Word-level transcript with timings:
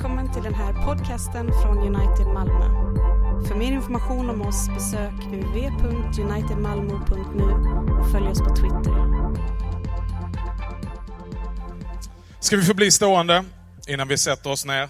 Välkommen 0.00 0.32
till 0.32 0.42
den 0.42 0.54
här 0.54 0.72
podcasten 0.72 1.52
från 1.62 1.78
United 1.78 2.26
Malmö. 2.26 2.64
För 3.48 3.54
mer 3.54 3.72
information 3.72 4.30
om 4.30 4.42
oss 4.42 4.68
besök 4.68 5.12
uv.unitedmalmo.nu 5.32 7.44
och 8.00 8.10
följ 8.10 8.28
oss 8.28 8.38
på 8.38 8.56
Twitter. 8.56 8.94
Ska 12.40 12.56
vi 12.56 12.62
få 12.62 12.74
bli 12.74 12.90
stående 12.90 13.44
innan 13.88 14.08
vi 14.08 14.18
sätter 14.18 14.50
oss 14.50 14.64
ner? 14.64 14.88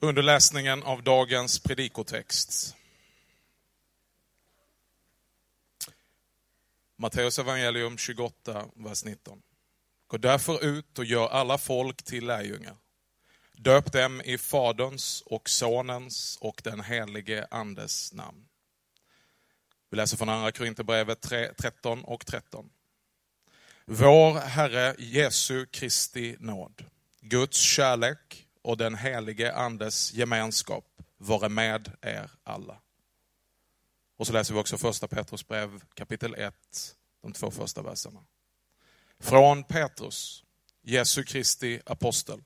Under 0.00 0.22
läsningen 0.22 0.82
av 0.82 1.02
dagens 1.02 1.58
predikotext. 1.58 2.76
Matteus 6.96 7.38
evangelium 7.38 7.98
28, 7.98 8.64
vers 8.74 9.04
19. 9.04 9.42
Gå 10.06 10.16
därför 10.16 10.64
ut 10.64 10.98
och 10.98 11.04
gör 11.04 11.28
alla 11.28 11.58
folk 11.58 12.02
till 12.02 12.26
lärjungar. 12.26 12.76
Döp 13.60 13.92
dem 13.92 14.22
i 14.24 14.38
Faderns 14.38 15.22
och 15.26 15.48
Sonens 15.48 16.38
och 16.40 16.60
den 16.64 16.80
helige 16.80 17.46
Andes 17.50 18.12
namn. 18.12 18.48
Vi 19.90 19.96
läser 19.96 20.16
från 20.16 20.28
Andra 20.28 20.52
Korinthierbrevet 20.52 21.20
13 21.56 22.04
och 22.04 22.26
13. 22.26 22.70
Vår 23.84 24.40
Herre 24.40 24.94
Jesu 24.98 25.66
Kristi 25.66 26.36
nåd, 26.38 26.84
Guds 27.20 27.58
kärlek 27.58 28.46
och 28.62 28.76
den 28.76 28.94
helige 28.94 29.54
Andes 29.54 30.12
gemenskap 30.12 30.84
vare 31.16 31.48
med 31.48 31.92
er 32.02 32.30
alla. 32.44 32.80
Och 34.16 34.26
så 34.26 34.32
läser 34.32 34.54
vi 34.54 34.60
också 34.60 34.78
första 34.78 35.08
Petrus 35.08 35.48
brev 35.48 35.80
kapitel 35.94 36.34
1, 36.34 36.54
de 37.22 37.32
två 37.32 37.50
första 37.50 37.82
verserna. 37.82 38.20
Från 39.18 39.64
Petrus, 39.64 40.44
Jesu 40.82 41.24
Kristi 41.24 41.80
apostel, 41.86 42.42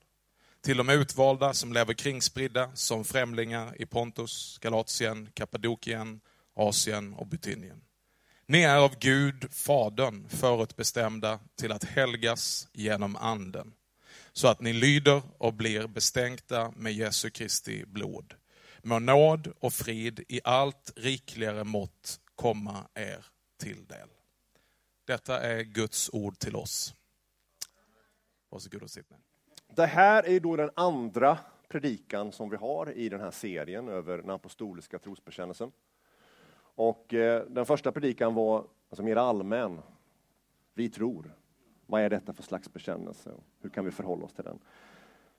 till 0.63 0.77
de 0.77 0.89
utvalda 0.89 1.55
som 1.55 1.73
lever 1.73 1.95
kringspridda 1.95 2.71
som 2.75 3.05
främlingar 3.05 3.83
i 3.83 3.87
Pontus, 3.87 4.59
Galatien, 4.61 5.31
Kappadokien, 5.35 6.21
Asien 6.55 7.15
och 7.15 7.27
Bithynien. 7.27 7.81
Ni 8.47 8.63
är 8.63 8.77
av 8.77 8.99
Gud, 8.99 9.55
Fadern, 9.55 10.29
förutbestämda 10.29 11.41
till 11.57 11.73
att 11.73 11.85
helgas 11.85 12.69
genom 12.73 13.17
Anden, 13.17 13.73
så 14.33 14.49
att 14.49 14.61
ni 14.61 14.73
lyder 14.73 15.23
och 15.39 15.55
blir 15.55 15.87
bestänkta 15.87 16.73
med 16.77 16.93
Jesu 16.93 17.31
Kristi 17.31 17.85
blod. 17.87 18.35
Må 18.83 18.99
nåd 18.99 19.53
och 19.61 19.73
frid 19.73 20.25
i 20.29 20.41
allt 20.45 20.93
rikligare 20.97 21.65
mått 21.65 22.21
komma 22.35 22.89
er 22.95 23.27
till 23.59 23.87
del. 23.87 24.09
Detta 25.07 25.41
är 25.41 25.63
Guds 25.63 26.11
ord 26.13 26.39
till 26.39 26.57
oss. 26.57 26.95
Varsågod 28.51 28.83
och 28.83 28.91
sitt 28.91 29.11
ner. 29.11 29.32
Det 29.75 29.87
här 29.87 30.29
är 30.29 30.41
då 30.41 30.57
den 30.57 30.71
andra 30.75 31.39
predikan 31.69 32.33
som 32.33 32.51
vi 32.51 32.57
har 32.57 32.93
i 32.93 33.09
den 33.09 33.21
här 33.21 33.31
serien 33.31 33.89
över 33.89 34.19
den 34.19 34.31
apostoliska 34.31 34.99
trosbekännelsen. 34.99 35.73
Och 36.75 37.15
eh, 37.15 37.47
den 37.49 37.67
första 37.67 37.93
predikan 37.93 38.35
var 38.35 38.65
alltså 38.89 39.03
mer 39.03 39.17
allmän. 39.17 39.79
Vi 40.75 40.89
tror. 40.89 41.35
Vad 41.87 42.03
är 42.03 42.11
detta 42.11 42.33
för 42.33 42.43
slags 42.43 42.73
bekännelse? 42.73 43.31
Hur 43.61 43.71
kan 43.71 43.85
vi 43.85 43.91
förhålla 43.91 44.25
oss 44.25 44.33
till 44.33 44.45
den? 44.45 44.59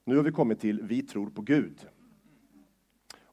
Nu 0.03 0.15
har 0.15 0.23
vi 0.23 0.31
kommit 0.31 0.59
till 0.59 0.81
Vi 0.81 1.01
tror 1.01 1.29
på 1.29 1.41
Gud. 1.41 1.87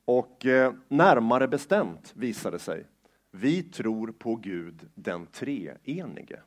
Och 0.04 0.46
eh, 0.46 0.74
närmare 0.88 1.48
bestämt 1.48 2.12
visade 2.16 2.58
sig 2.58 2.86
vi 3.30 3.62
tror 3.62 4.12
på 4.12 4.36
Gud 4.36 4.88
den 4.94 5.26
treenige. 5.26 6.40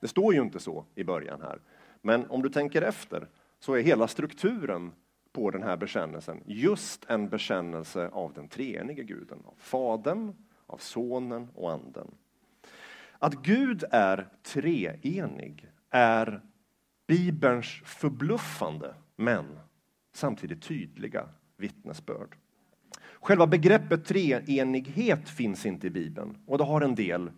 Det 0.00 0.08
står 0.08 0.34
ju 0.34 0.40
inte 0.40 0.60
så 0.60 0.84
i 0.94 1.04
början 1.04 1.40
här. 1.40 1.60
Men 2.02 2.30
om 2.30 2.42
du 2.42 2.48
tänker 2.48 2.82
efter 2.82 3.28
så 3.58 3.74
är 3.74 3.82
hela 3.82 4.08
strukturen 4.08 4.92
på 5.32 5.50
den 5.50 5.62
här 5.62 5.76
bekännelsen 5.76 6.42
just 6.46 7.04
en 7.10 7.28
bekännelse 7.28 8.08
av 8.08 8.32
den 8.32 8.48
treenige 8.48 9.02
guden, 9.02 9.38
av 9.46 9.54
Fadern, 9.58 10.34
av 10.66 10.78
Sonen 10.78 11.48
och 11.54 11.72
Anden. 11.72 12.14
Att 13.18 13.34
Gud 13.34 13.84
är 13.90 14.28
treenig 14.42 15.66
är 15.90 16.42
Bibelns 17.06 17.66
förbluffande, 17.84 18.94
men 19.16 19.58
samtidigt 20.12 20.62
tydliga 20.62 21.28
vittnesbörd. 21.56 22.36
Själva 23.20 23.46
begreppet 23.46 24.04
treenighet 24.04 25.28
finns 25.28 25.66
inte 25.66 25.86
i 25.86 25.90
Bibeln 25.90 26.38
och 26.46 26.58
det 26.58 26.64
har 26.64 26.80
en 26.80 26.94
del 26.94 27.30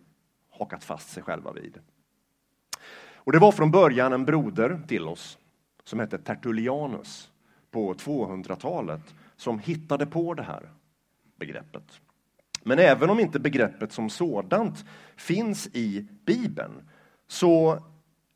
hakat 0.49 0.83
fast 0.83 1.09
sig 1.09 1.23
själva 1.23 1.51
vid. 1.51 1.79
Och 3.25 3.31
Det 3.31 3.39
var 3.39 3.51
från 3.51 3.71
början 3.71 4.13
en 4.13 4.25
broder 4.25 4.81
till 4.87 5.07
oss 5.07 5.37
som 5.83 5.99
hette 5.99 6.17
Tertullianus 6.17 7.31
på 7.71 7.93
200-talet 7.93 9.13
som 9.35 9.59
hittade 9.59 10.05
på 10.05 10.33
det 10.33 10.43
här 10.43 10.69
begreppet. 11.35 12.01
Men 12.63 12.79
även 12.79 13.09
om 13.09 13.19
inte 13.19 13.39
begreppet 13.39 13.91
som 13.91 14.09
sådant 14.09 14.85
finns 15.15 15.67
i 15.67 16.07
Bibeln 16.25 16.89
så 17.27 17.79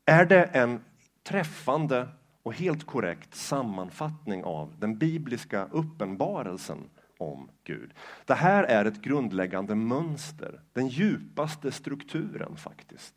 är 0.04 0.24
det 0.24 0.44
en 0.44 0.80
träffande 1.22 2.08
och 2.42 2.54
helt 2.54 2.86
korrekt 2.86 3.34
sammanfattning 3.34 4.44
av 4.44 4.74
den 4.78 4.98
bibliska 4.98 5.68
uppenbarelsen 5.72 6.78
om 7.18 7.48
Gud. 7.64 7.94
Det 8.26 8.34
här 8.34 8.64
är 8.64 8.84
ett 8.84 9.02
grundläggande 9.02 9.74
mönster, 9.74 10.60
den 10.72 10.88
djupaste 10.88 11.72
strukturen 11.72 12.56
faktiskt, 12.56 13.14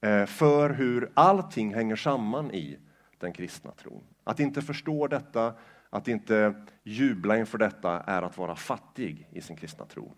Eh, 0.00 0.26
för 0.26 0.70
hur 0.70 1.10
allting 1.14 1.74
hänger 1.74 1.96
samman 1.96 2.50
i 2.50 2.78
den 3.18 3.32
kristna 3.32 3.70
tron. 3.70 4.02
Att 4.24 4.40
inte 4.40 4.62
förstå 4.62 5.06
detta, 5.06 5.54
att 5.90 6.08
inte 6.08 6.54
jubla 6.82 7.36
inför 7.36 7.58
detta, 7.58 8.00
är 8.00 8.22
att 8.22 8.38
vara 8.38 8.56
fattig 8.56 9.28
i 9.32 9.40
sin 9.40 9.56
kristna 9.56 9.84
tro. 9.84 10.12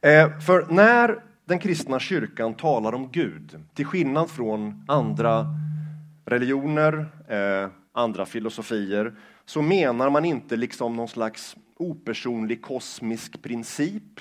Eh, 0.00 0.38
för 0.38 0.66
när 0.70 1.22
den 1.44 1.58
kristna 1.58 2.00
kyrkan 2.00 2.54
talar 2.54 2.94
om 2.94 3.10
Gud, 3.12 3.64
till 3.74 3.86
skillnad 3.86 4.30
från 4.30 4.84
andra 4.88 5.46
religioner, 6.24 7.06
eh, 7.28 7.70
andra 7.92 8.26
filosofier, 8.26 9.14
så 9.44 9.62
menar 9.62 10.10
man 10.10 10.24
inte 10.24 10.56
liksom 10.56 10.96
någon 10.96 11.08
slags 11.08 11.56
opersonlig 11.76 12.62
kosmisk 12.62 13.42
princip. 13.42 14.20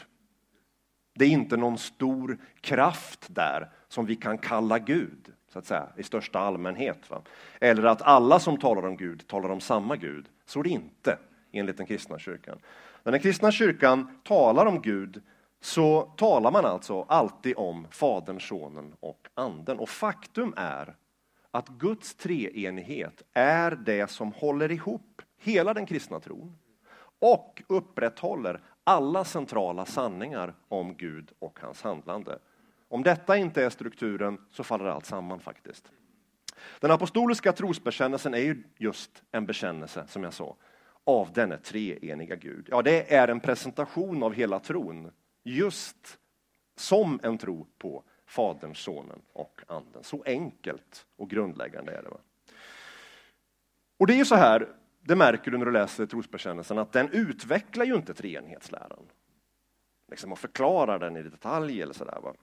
Det 1.15 1.25
är 1.25 1.29
inte 1.29 1.57
någon 1.57 1.77
stor 1.77 2.37
kraft 2.61 3.25
där 3.29 3.69
som 3.91 4.05
vi 4.05 4.15
kan 4.15 4.37
kalla 4.37 4.79
Gud, 4.79 5.33
så 5.47 5.59
att 5.59 5.65
säga, 5.65 5.87
i 5.97 6.03
största 6.03 6.39
allmänhet. 6.39 7.09
Va? 7.09 7.21
Eller 7.59 7.83
att 7.83 8.01
alla 8.01 8.39
som 8.39 8.57
talar 8.57 8.87
om 8.87 8.97
Gud 8.97 9.27
talar 9.27 9.49
om 9.49 9.61
samma 9.61 9.95
Gud. 9.95 10.25
Så 10.45 10.59
är 10.59 10.63
det 10.63 10.69
inte 10.69 11.17
enligt 11.51 11.77
den 11.77 11.85
kristna 11.85 12.19
kyrkan. 12.19 12.59
När 13.03 13.11
den 13.11 13.21
kristna 13.21 13.51
kyrkan 13.51 14.19
talar 14.23 14.65
om 14.65 14.81
Gud 14.81 15.21
så 15.61 16.01
talar 16.01 16.51
man 16.51 16.65
alltså 16.65 17.01
alltid 17.01 17.53
om 17.57 17.87
Fadern, 17.91 18.39
Sonen 18.39 18.93
och 18.99 19.27
Anden. 19.33 19.79
Och 19.79 19.89
faktum 19.89 20.53
är 20.57 20.95
att 21.51 21.67
Guds 21.67 22.15
treenighet 22.15 23.21
är 23.33 23.71
det 23.71 24.09
som 24.09 24.31
håller 24.31 24.71
ihop 24.71 25.21
hela 25.37 25.73
den 25.73 25.85
kristna 25.85 26.19
tron 26.19 26.57
och 27.19 27.63
upprätthåller 27.67 28.61
alla 28.83 29.23
centrala 29.23 29.85
sanningar 29.85 30.53
om 30.67 30.97
Gud 30.97 31.31
och 31.39 31.59
hans 31.61 31.81
handlande. 31.81 32.39
Om 32.91 33.03
detta 33.03 33.37
inte 33.37 33.63
är 33.63 33.69
strukturen 33.69 34.37
så 34.49 34.63
faller 34.63 34.85
allt 34.85 35.05
samman 35.05 35.39
faktiskt. 35.39 35.91
Den 36.79 36.91
apostoliska 36.91 37.53
trosbekännelsen 37.53 38.33
är 38.33 38.39
ju 38.39 38.63
just 38.77 39.23
en 39.31 39.45
bekännelse, 39.45 40.05
som 40.07 40.23
jag 40.23 40.33
sa, 40.33 40.55
av 41.03 41.33
denne 41.33 41.57
treeniga 41.57 42.35
Gud. 42.35 42.67
Ja, 42.71 42.81
det 42.81 43.13
är 43.13 43.27
en 43.27 43.39
presentation 43.39 44.23
av 44.23 44.33
hela 44.33 44.59
tron, 44.59 45.11
just 45.43 46.19
som 46.75 47.19
en 47.23 47.37
tro 47.37 47.67
på 47.77 48.03
Fadern, 48.25 48.75
Sonen 48.75 49.21
och 49.33 49.61
Anden. 49.67 50.03
Så 50.03 50.23
enkelt 50.25 51.05
och 51.15 51.29
grundläggande 51.29 51.91
är 51.91 52.03
det. 52.03 52.09
Va? 52.09 52.17
Och 53.97 54.07
det 54.07 54.13
är 54.13 54.17
ju 54.17 54.25
så 54.25 54.35
här, 54.35 54.67
det 55.01 55.15
märker 55.15 55.51
du 55.51 55.57
när 55.57 55.65
du 55.65 55.71
läser 55.71 56.05
trosbekännelsen, 56.05 56.77
att 56.77 56.91
den 56.91 57.09
utvecklar 57.11 57.85
ju 57.85 57.95
inte 57.95 58.13
treenighetsläran. 58.13 59.05
Liksom 60.07 60.31
och 60.31 60.39
förklarar 60.39 60.99
den 60.99 61.17
i 61.17 61.23
detalj 61.23 61.81
eller 61.81 61.93
sådär. 61.93 62.19
Va? 62.23 62.33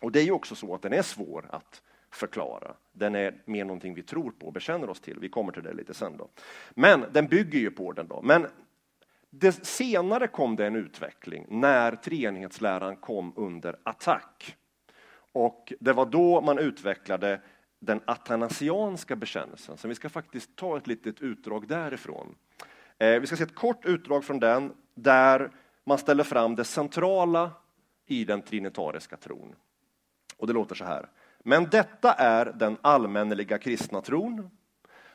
Och 0.00 0.12
det 0.12 0.20
är 0.20 0.24
ju 0.24 0.32
också 0.32 0.54
så 0.54 0.74
att 0.74 0.82
den 0.82 0.92
är 0.92 1.02
svår 1.02 1.46
att 1.50 1.82
förklara. 2.10 2.74
Den 2.92 3.14
är 3.14 3.34
mer 3.44 3.64
någonting 3.64 3.94
vi 3.94 4.02
tror 4.02 4.30
på 4.30 4.46
och 4.46 4.52
bekänner 4.52 4.90
oss 4.90 5.00
till. 5.00 5.18
Vi 5.18 5.28
kommer 5.28 5.52
till 5.52 5.62
det 5.62 5.72
lite 5.72 5.94
sen. 5.94 6.16
Då. 6.16 6.28
Men 6.70 7.04
den 7.12 7.26
bygger 7.26 7.58
ju 7.58 7.70
på 7.70 7.92
den. 7.92 8.08
då. 8.08 8.22
Men 8.22 8.46
det, 9.30 9.66
senare 9.66 10.26
kom 10.26 10.56
det 10.56 10.66
en 10.66 10.76
utveckling 10.76 11.46
när 11.48 11.96
treenighetsläran 11.96 12.96
kom 12.96 13.32
under 13.36 13.76
attack. 13.82 14.56
Och 15.32 15.72
det 15.80 15.92
var 15.92 16.06
då 16.06 16.40
man 16.40 16.58
utvecklade 16.58 17.40
den 17.78 18.00
atanasianska 18.04 19.16
bekännelsen. 19.16 19.76
Så 19.76 19.88
vi 19.88 19.94
ska 19.94 20.08
faktiskt 20.08 20.56
ta 20.56 20.76
ett 20.76 20.86
litet 20.86 21.20
utdrag 21.20 21.68
därifrån. 21.68 22.34
Eh, 22.98 23.20
vi 23.20 23.26
ska 23.26 23.36
se 23.36 23.42
ett 23.42 23.54
kort 23.54 23.84
utdrag 23.84 24.24
från 24.24 24.40
den 24.40 24.72
där 24.94 25.50
man 25.84 25.98
ställer 25.98 26.24
fram 26.24 26.56
det 26.56 26.64
centrala 26.64 27.50
i 28.06 28.24
den 28.24 28.42
trinitariska 28.42 29.16
tron. 29.16 29.54
Och 30.40 30.46
det 30.46 30.52
låter 30.52 30.74
så 30.74 30.84
här. 30.84 31.08
Men 31.44 31.68
detta 31.70 32.12
är 32.12 32.46
den 32.46 32.76
allmänneliga 32.82 33.58
kristna 33.58 34.00
tron, 34.00 34.50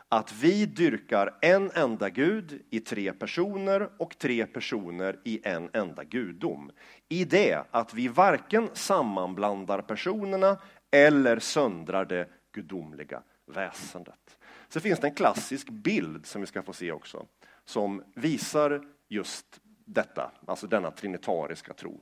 att 0.10 0.33
vi 0.33 0.66
dyrkar 0.66 1.38
en 1.42 1.72
enda 1.74 2.10
Gud 2.10 2.62
i 2.69 2.80
tre 2.80 3.13
personer 3.13 3.89
och 3.98 4.18
tre 4.18 4.45
personer 4.45 5.19
i 5.24 5.42
en 5.44 5.69
enda 5.74 6.04
gudom. 6.04 6.72
I 7.10 7.25
det 7.25 7.63
att 7.72 7.94
vi 7.94 8.07
varken 8.07 8.69
sammanblandar 8.74 9.81
personerna 9.81 10.57
eller 10.92 11.39
söndrar 11.39 12.06
det 12.06 12.30
gudomliga 12.51 13.24
väsendet. 13.45 14.38
Så 14.68 14.80
finns 14.80 15.00
det 15.00 15.07
en 15.07 15.16
klassisk 15.16 15.69
bild 15.69 16.25
som 16.25 16.42
vi 16.42 16.48
ska 16.48 16.63
få 16.63 16.74
se 16.74 16.92
också, 16.92 17.25
som 17.66 18.04
visar 18.16 18.88
just 19.07 19.62
detta, 19.86 20.31
alltså 20.48 20.68
denna 20.68 20.92
trinitariska 20.92 21.74
tro. 21.74 22.01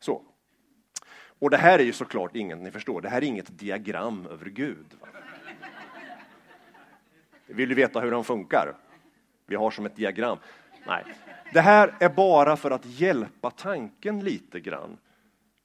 Så. 0.00 0.33
Och 1.38 1.50
det 1.50 1.56
här 1.56 1.78
är 1.78 1.82
ju 1.82 1.92
såklart 1.92 2.36
inget, 2.36 2.58
ni 2.58 2.70
förstår, 2.70 3.00
det 3.00 3.08
här 3.08 3.22
är 3.22 3.26
inget 3.26 3.58
diagram 3.58 4.26
över 4.26 4.46
Gud. 4.46 4.86
Va? 5.00 5.08
Vill 7.46 7.68
du 7.68 7.74
veta 7.74 8.00
hur 8.00 8.12
han 8.12 8.24
funkar? 8.24 8.74
Vi 9.46 9.54
har 9.54 9.70
som 9.70 9.86
ett 9.86 9.96
diagram. 9.96 10.38
Nej, 10.86 11.04
det 11.52 11.60
här 11.60 11.94
är 12.00 12.08
bara 12.08 12.56
för 12.56 12.70
att 12.70 12.86
hjälpa 12.86 13.50
tanken 13.50 14.20
lite 14.20 14.60
grann 14.60 14.98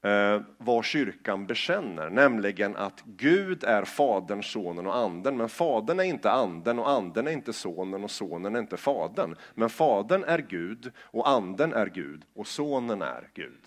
eh, 0.02 0.42
vad 0.58 0.86
kyrkan 0.86 1.46
bekänner, 1.46 2.10
nämligen 2.10 2.76
att 2.76 3.04
Gud 3.06 3.64
är 3.64 3.84
Fadern, 3.84 4.44
Sonen 4.44 4.88
och 4.88 4.98
Anden. 4.98 5.38
Men 5.38 5.50
Fadern 5.50 6.00
är 6.00 6.04
inte 6.04 6.32
Anden 6.32 6.80
och 6.80 6.90
Anden 6.90 7.28
är 7.28 7.32
inte 7.32 7.54
Sonen 7.54 8.04
och 8.04 8.12
Sonen 8.12 8.56
är 8.56 8.60
inte 8.60 8.78
Fadern. 8.78 9.36
Men 9.54 9.70
Fadern 9.70 10.24
är 10.24 10.40
Gud 10.40 10.92
och 10.98 11.30
Anden 11.30 11.74
är 11.74 11.88
Gud 11.88 12.24
och 12.36 12.48
Sonen 12.48 13.02
är 13.02 13.30
Gud. 13.34 13.64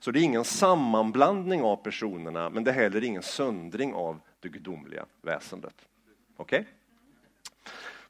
Så 0.00 0.10
det 0.10 0.20
är 0.20 0.22
ingen 0.22 0.44
sammanblandning 0.44 1.62
av 1.62 1.76
personerna, 1.76 2.50
men 2.50 2.64
det 2.64 2.70
är 2.70 2.74
heller 2.74 3.04
ingen 3.04 3.22
söndring 3.22 3.94
av 3.94 4.20
det 4.40 4.48
gudomliga 4.48 5.06
väsendet. 5.22 5.74
Okej? 6.36 6.60
Okay? 6.60 6.72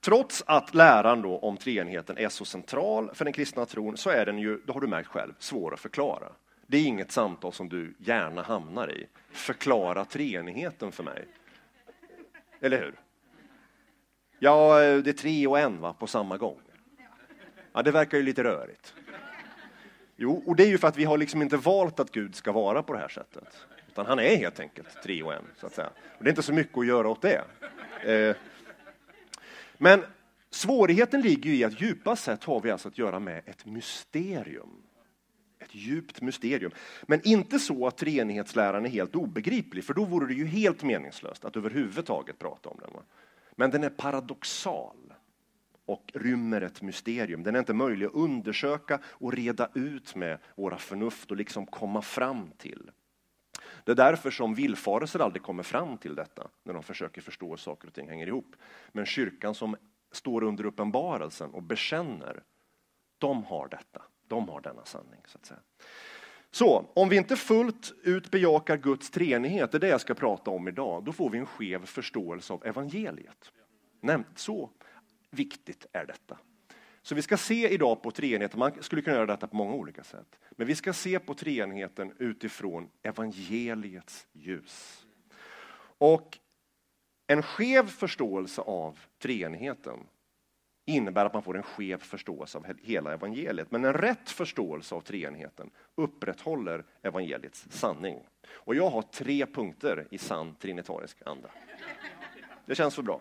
Trots 0.00 0.44
att 0.46 0.74
läran 0.74 1.22
då 1.22 1.38
om 1.38 1.56
treenigheten 1.56 2.18
är 2.18 2.28
så 2.28 2.44
central 2.44 3.10
för 3.14 3.24
den 3.24 3.32
kristna 3.32 3.66
tron 3.66 3.96
så 3.96 4.10
är 4.10 4.26
den 4.26 4.38
ju, 4.38 4.60
det 4.66 4.72
har 4.72 4.80
du 4.80 4.86
märkt 4.86 5.08
själv, 5.08 5.32
svår 5.38 5.74
att 5.74 5.80
förklara. 5.80 6.32
Det 6.66 6.78
är 6.78 6.86
inget 6.86 7.12
samtal 7.12 7.52
som 7.52 7.68
du 7.68 7.94
gärna 7.98 8.42
hamnar 8.42 8.92
i. 8.92 9.06
Förklara 9.30 10.04
treenigheten 10.04 10.92
för 10.92 11.04
mig. 11.04 11.24
Eller 12.60 12.78
hur? 12.78 12.94
Ja, 14.38 14.82
eh, 14.82 14.98
det 14.98 15.10
är 15.10 15.14
tre 15.14 15.46
och 15.46 15.58
en 15.58 15.80
va, 15.80 15.92
på 15.92 16.06
samma 16.06 16.36
gång. 16.36 16.60
Ja, 17.72 17.82
det 17.82 17.90
verkar 17.90 18.18
ju 18.18 18.24
lite 18.24 18.44
rörigt. 18.44 18.94
Jo, 20.20 20.42
och 20.46 20.56
det 20.56 20.62
är 20.62 20.68
ju 20.68 20.78
för 20.78 20.88
att 20.88 20.96
vi 20.96 21.04
har 21.04 21.18
liksom 21.18 21.42
inte 21.42 21.56
valt 21.56 22.00
att 22.00 22.12
Gud 22.12 22.34
ska 22.34 22.52
vara 22.52 22.82
på 22.82 22.92
det 22.92 22.98
här 22.98 23.08
sättet. 23.08 23.66
Utan 23.88 24.06
han 24.06 24.18
är 24.18 24.36
helt 24.36 24.60
enkelt 24.60 25.02
tre 25.02 25.22
och 25.22 25.32
en, 25.32 25.44
så 25.60 25.66
att 25.66 25.74
säga. 25.74 25.90
Och 26.18 26.24
det 26.24 26.28
är 26.28 26.32
inte 26.32 26.42
så 26.42 26.52
mycket 26.52 26.78
att 26.78 26.86
göra 26.86 27.08
åt 27.08 27.22
det. 27.22 27.44
Eh, 28.04 28.36
men 29.76 30.04
svårigheten 30.50 31.20
ligger 31.20 31.50
i 31.50 31.64
att 31.64 31.80
djupast 31.80 32.24
sett 32.24 32.44
har 32.44 32.60
vi 32.60 32.70
alltså 32.70 32.88
att 32.88 32.98
göra 32.98 33.20
med 33.20 33.42
ett 33.46 33.66
mysterium. 33.66 34.82
Ett 35.58 35.74
djupt 35.74 36.20
mysterium. 36.20 36.72
Men 37.06 37.20
inte 37.24 37.58
så 37.58 37.86
att 37.86 37.96
treenighetsläran 37.96 38.84
är 38.84 38.90
helt 38.90 39.16
obegriplig, 39.16 39.84
för 39.84 39.94
då 39.94 40.04
vore 40.04 40.26
det 40.26 40.34
ju 40.34 40.46
helt 40.46 40.82
meningslöst 40.82 41.44
att 41.44 41.56
överhuvudtaget 41.56 42.38
prata 42.38 42.68
om 42.68 42.78
den. 42.80 42.90
Men 43.56 43.70
den 43.70 43.84
är 43.84 43.90
paradoxal 43.90 45.07
och 45.88 46.10
rymmer 46.14 46.60
ett 46.60 46.82
mysterium. 46.82 47.42
Den 47.42 47.54
är 47.54 47.58
inte 47.58 47.74
möjlig 47.74 48.06
att 48.06 48.14
undersöka 48.14 49.00
och 49.04 49.32
reda 49.32 49.68
ut 49.74 50.14
med 50.14 50.38
våra 50.54 50.78
förnuft 50.78 51.30
och 51.30 51.36
liksom 51.36 51.66
komma 51.66 52.02
fram 52.02 52.50
till. 52.58 52.90
Det 53.84 53.92
är 53.92 53.96
därför 53.96 54.30
som 54.30 54.54
villfarelser 54.54 55.20
aldrig 55.20 55.42
kommer 55.42 55.62
fram 55.62 55.98
till 55.98 56.14
detta, 56.14 56.48
när 56.64 56.74
de 56.74 56.82
försöker 56.82 57.20
förstå 57.20 57.50
hur 57.50 57.56
saker 57.56 57.88
och 57.88 57.94
ting 57.94 58.08
hänger 58.08 58.26
ihop. 58.26 58.56
Men 58.92 59.06
kyrkan 59.06 59.54
som 59.54 59.76
står 60.12 60.42
under 60.42 60.66
uppenbarelsen 60.66 61.50
och 61.50 61.62
bekänner, 61.62 62.42
de 63.18 63.44
har 63.44 63.68
detta. 63.68 64.02
De 64.26 64.48
har 64.48 64.60
denna 64.60 64.84
sanning. 64.84 65.20
Så 65.26 65.38
att 65.38 65.46
säga. 65.46 65.60
Så 66.50 66.86
om 66.94 67.08
vi 67.08 67.16
inte 67.16 67.36
fullt 67.36 67.92
ut 68.02 68.30
bejakar 68.30 68.76
Guds 68.76 69.10
treenighet, 69.10 69.72
det 69.72 69.78
är 69.78 69.80
det 69.80 69.88
jag 69.88 70.00
ska 70.00 70.14
prata 70.14 70.50
om 70.50 70.68
idag, 70.68 71.04
då 71.04 71.12
får 71.12 71.30
vi 71.30 71.38
en 71.38 71.46
skev 71.46 71.86
förståelse 71.86 72.52
av 72.52 72.66
evangeliet. 72.66 73.52
Så 74.34 74.70
viktigt 75.30 75.86
är 75.92 76.06
detta. 76.06 76.38
Så 77.02 77.14
vi 77.14 77.22
ska 77.22 77.36
se 77.36 77.68
idag 77.68 78.02
på 78.02 78.10
treenigheten, 78.10 78.58
man 78.58 78.82
skulle 78.82 79.02
kunna 79.02 79.16
göra 79.16 79.26
detta 79.26 79.46
på 79.46 79.56
många 79.56 79.74
olika 79.74 80.04
sätt. 80.04 80.38
Men 80.50 80.66
vi 80.66 80.74
ska 80.74 80.92
se 80.92 81.18
på 81.18 81.34
treenigheten 81.34 82.12
utifrån 82.18 82.90
evangeliets 83.02 84.26
ljus. 84.32 85.06
Och 85.98 86.38
en 87.26 87.42
skev 87.42 87.86
förståelse 87.86 88.60
av 88.60 88.98
treenigheten 89.18 89.98
innebär 90.86 91.26
att 91.26 91.32
man 91.32 91.42
får 91.42 91.56
en 91.56 91.62
skev 91.62 91.98
förståelse 91.98 92.58
av 92.58 92.66
hela 92.82 93.12
evangeliet. 93.12 93.70
Men 93.70 93.84
en 93.84 93.92
rätt 93.92 94.30
förståelse 94.30 94.94
av 94.94 95.00
treenigheten 95.00 95.70
upprätthåller 95.94 96.84
evangeliets 97.02 97.66
sanning. 97.70 98.20
Och 98.48 98.74
jag 98.74 98.90
har 98.90 99.02
tre 99.02 99.46
punkter 99.46 100.08
i 100.10 100.18
sann 100.18 100.54
trinitarisk 100.54 101.22
anda. 101.26 101.50
Det 102.66 102.74
känns 102.74 102.94
så 102.94 103.02
bra. 103.02 103.20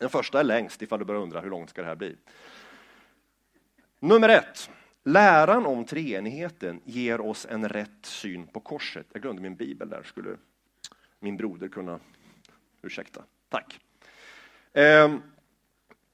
Den 0.00 0.10
första 0.10 0.40
är 0.40 0.44
längst 0.44 0.82
ifall 0.82 0.98
du 0.98 1.04
börjar 1.04 1.20
undra 1.20 1.40
hur 1.40 1.50
långt 1.50 1.70
ska 1.70 1.80
det 1.82 1.88
här 1.88 1.94
bli. 1.94 2.16
Nummer 3.98 4.28
ett. 4.28 4.70
Läran 5.02 5.66
om 5.66 5.84
treenigheten 5.84 6.80
ger 6.84 7.20
oss 7.20 7.46
en 7.50 7.68
rätt 7.68 8.06
syn 8.06 8.46
på 8.46 8.60
korset. 8.60 9.06
Jag 9.12 9.22
glömde 9.22 9.42
min 9.42 9.56
bibel 9.56 9.90
där, 9.90 10.02
skulle 10.02 10.36
min 11.18 11.36
broder 11.36 11.68
kunna... 11.68 12.00
Ursäkta. 12.82 13.24
Tack. 13.48 13.80
Ehm, 14.72 15.22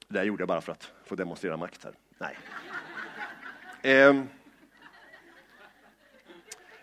det 0.07 0.13
där 0.13 0.23
gjorde 0.23 0.41
jag 0.41 0.47
bara 0.47 0.61
för 0.61 0.71
att 0.71 0.91
få 1.05 1.15
demonstrera 1.15 1.57
makt 1.57 1.83
här. 1.83 1.93
Nej. 2.17 2.37
Ehm, 3.81 4.27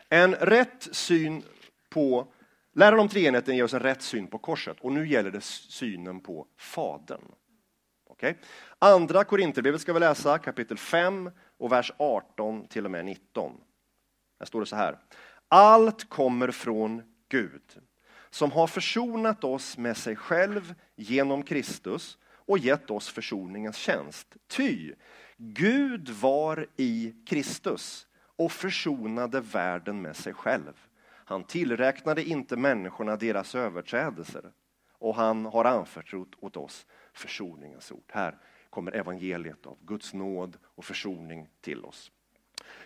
en 0.08 0.34
rätt 0.34 0.88
syn 0.92 1.42
på... 1.88 2.26
Läran 2.76 3.00
om 3.00 3.08
treenigheten 3.08 3.56
ger 3.56 3.64
oss 3.64 3.74
en 3.74 3.80
rätt 3.80 4.02
syn 4.02 4.26
på 4.26 4.38
korset 4.38 4.80
och 4.80 4.92
nu 4.92 5.08
gäller 5.08 5.30
det 5.30 5.40
synen 5.40 6.20
på 6.20 6.46
Fadern. 6.56 7.24
Okay? 8.06 8.34
Andra 8.78 9.24
Korinthierbrevet 9.24 9.80
ska 9.80 9.92
vi 9.92 10.00
läsa, 10.00 10.38
kapitel 10.38 10.76
5 10.76 11.30
och 11.58 11.72
vers 11.72 11.92
18 11.96 12.66
till 12.66 12.84
och 12.84 12.90
med 12.90 13.04
19. 13.04 13.52
Där 14.38 14.46
står 14.46 14.60
det 14.60 14.66
så 14.66 14.76
här. 14.76 14.98
Allt 15.48 16.08
kommer 16.08 16.50
från 16.50 17.02
Gud, 17.28 17.80
som 18.30 18.52
har 18.52 18.66
försonat 18.66 19.44
oss 19.44 19.78
med 19.78 19.96
sig 19.96 20.16
själv 20.16 20.74
genom 20.96 21.42
Kristus 21.42 22.18
och 22.24 22.58
gett 22.58 22.90
oss 22.90 23.08
försoningens 23.08 23.76
tjänst. 23.76 24.36
Ty 24.46 24.94
Gud 25.36 26.08
var 26.08 26.66
i 26.76 27.14
Kristus 27.26 28.06
och 28.36 28.52
försonade 28.52 29.40
världen 29.40 30.02
med 30.02 30.16
sig 30.16 30.34
själv. 30.34 30.86
Han 31.24 31.44
tillräknade 31.44 32.24
inte 32.24 32.56
människorna 32.56 33.16
deras 33.16 33.54
överträdelser 33.54 34.52
och 34.92 35.14
han 35.14 35.46
har 35.46 35.64
anförtrott 35.64 36.34
åt 36.40 36.56
oss 36.56 36.86
försoningens 37.12 37.92
ord. 37.92 38.04
Här 38.12 38.38
kommer 38.70 38.92
evangeliet 38.92 39.66
av 39.66 39.78
Guds 39.80 40.14
nåd 40.14 40.56
och 40.64 40.84
försoning 40.84 41.48
till 41.60 41.84
oss. 41.84 42.10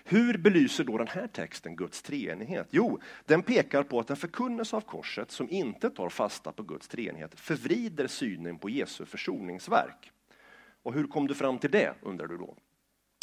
Hur 0.05 0.39
belyser 0.39 0.85
då 0.85 0.99
den 0.99 1.09
här 1.09 1.27
texten 1.27 1.77
Guds 1.77 2.03
treenighet? 2.03 2.69
Jo, 2.71 3.01
den 3.25 3.43
pekar 3.43 3.83
på 3.83 4.01
att 4.01 4.11
en 4.11 4.17
förkunnelse 4.17 4.77
av 4.77 4.81
korset 4.81 5.31
som 5.31 5.51
inte 5.51 5.91
tar 5.91 6.09
fasta 6.09 6.53
på 6.53 6.63
Guds 6.63 6.89
treenighet 6.89 7.41
förvrider 7.41 8.07
synen 8.07 8.59
på 8.59 8.71
Jesu 8.71 9.05
försoningsverk. 9.05 10.13
Och 10.83 10.95
hur 10.95 11.07
kom 11.07 11.27
du 11.27 11.35
fram 11.35 11.59
till 11.59 11.71
det, 11.71 11.95
undrar 12.03 12.27
du 12.27 12.37
då? 12.37 12.57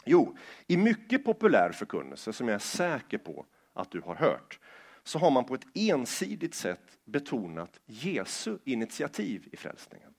Jo, 0.05 0.37
i 0.67 0.77
mycket 0.77 1.25
populär 1.25 1.71
förkunnelse 1.71 2.33
som 2.33 2.47
jag 2.47 2.55
är 2.55 2.59
säker 2.59 3.17
på 3.17 3.45
att 3.73 3.91
du 3.91 4.01
har 4.01 4.15
hört, 4.15 4.59
så 5.05 5.19
har 5.19 5.31
man 5.31 5.45
på 5.45 5.55
ett 5.55 5.67
ensidigt 5.73 6.55
sätt 6.55 6.99
betonat 7.05 7.79
Jesu 7.85 8.57
initiativ 8.65 9.47
i 9.51 9.57
frälsningen. 9.57 10.13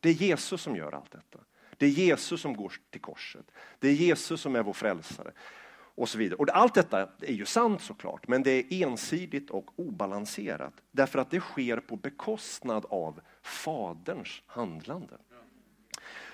Det 0.00 0.08
är 0.08 0.12
Jesus 0.12 0.62
som 0.62 0.76
gör 0.76 0.92
allt 0.92 1.10
detta. 1.10 1.38
Det 1.76 1.86
är 1.86 1.90
Jesus 1.90 2.40
som 2.40 2.56
går 2.56 2.72
till 2.90 3.00
korset. 3.00 3.50
Det 3.78 3.88
är 3.88 3.92
Jesus 3.92 4.40
som 4.40 4.56
är 4.56 4.62
vår 4.62 4.72
frälsare. 4.72 5.32
Och 5.94 6.08
så 6.08 6.18
vidare. 6.18 6.36
Och 6.36 6.48
allt 6.56 6.74
detta 6.74 7.08
är 7.20 7.32
ju 7.32 7.44
sant 7.44 7.82
såklart, 7.82 8.28
men 8.28 8.42
det 8.42 8.50
är 8.50 8.86
ensidigt 8.86 9.50
och 9.50 9.78
obalanserat. 9.78 10.74
Därför 10.90 11.18
att 11.18 11.30
det 11.30 11.40
sker 11.40 11.76
på 11.76 11.96
bekostnad 11.96 12.86
av 12.90 13.20
Faderns 13.42 14.42
handlande. 14.46 15.14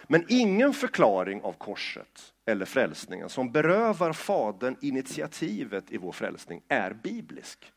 Men 0.06 0.24
ingen 0.28 0.72
förklaring 0.72 1.42
av 1.42 1.52
korset 1.52 2.34
eller 2.44 2.64
frälsningen 2.64 3.28
som 3.28 3.52
berövar 3.52 4.12
Fadern 4.12 4.76
initiativet 4.80 5.90
i 5.90 5.96
vår 5.96 6.12
frälsning 6.12 6.62
är 6.68 6.92
biblisk. 6.92 7.72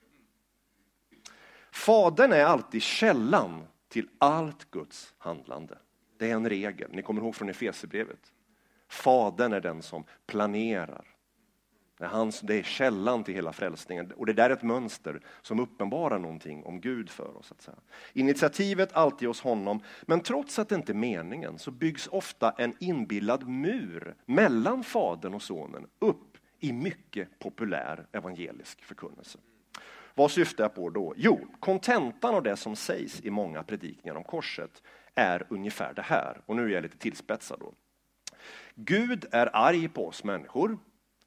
Fadern 1.72 2.32
är 2.32 2.46
alltid 2.46 2.82
källan 2.82 3.68
till 3.88 4.10
allt 4.18 4.72
Guds 4.72 5.14
handlande. 5.18 5.78
Det 6.18 6.30
är 6.30 6.36
en 6.36 6.50
regel. 6.50 6.92
Ni 6.94 7.02
kommer 7.02 7.22
ihåg 7.22 7.36
från 7.36 7.50
Efesierbrevet. 7.50 8.34
Fadern 8.88 9.54
är 9.54 9.62
den 9.62 9.82
som 9.82 10.04
planerar. 10.26 11.06
Det 12.00 12.06
är, 12.06 12.10
hans, 12.10 12.42
det 12.42 12.60
är 12.60 12.64
källan 12.64 13.24
till 13.24 13.34
hela 13.34 13.54
frälsningen 13.54 14.12
och 14.12 14.26
det 14.26 14.34
där 14.34 14.50
är 14.50 14.54
ett 14.54 14.64
mönster 14.64 15.22
som 15.42 15.60
uppenbarar 15.60 16.20
någonting 16.20 16.64
om 16.64 16.82
Gud 16.82 17.10
för 17.10 17.38
oss. 17.38 17.52
Att 17.52 17.62
säga. 17.62 17.78
Initiativet 18.14 18.94
alltid 18.94 19.28
hos 19.28 19.42
honom, 19.42 19.84
men 20.02 20.20
trots 20.20 20.60
att 20.60 20.70
det 20.70 20.76
inte 20.76 20.92
är 20.92 20.96
meningen 20.96 21.60
så 21.60 21.72
byggs 21.72 22.08
ofta 22.08 22.52
en 22.58 22.76
inbillad 22.80 23.48
mur 23.48 24.16
mellan 24.26 24.84
fadern 24.84 25.34
och 25.34 25.42
sonen 25.42 25.88
upp 26.00 26.38
i 26.60 26.74
mycket 26.74 27.40
populär 27.40 28.06
evangelisk 28.12 28.84
förkunnelse. 28.84 29.40
Vad 30.16 30.32
syftar 30.32 30.64
jag 30.64 30.76
på 30.76 30.90
då? 30.90 31.14
Jo, 31.18 31.48
kontentan 31.60 32.36
av 32.36 32.44
det 32.44 32.58
som 32.58 32.76
sägs 32.76 33.22
i 33.22 33.30
många 33.30 33.64
predikningar 33.64 34.16
om 34.16 34.24
korset 34.24 34.84
är 35.16 35.48
ungefär 35.50 35.94
det 35.94 36.02
här, 36.02 36.42
och 36.46 36.56
nu 36.56 36.66
är 36.66 36.70
jag 36.70 36.84
lite 36.84 36.98
tillspetsad. 36.98 37.60
Då. 37.60 37.74
Gud 38.76 39.26
är 39.32 39.56
arg 39.56 39.90
på 39.90 40.08
oss 40.08 40.24
människor 40.24 40.78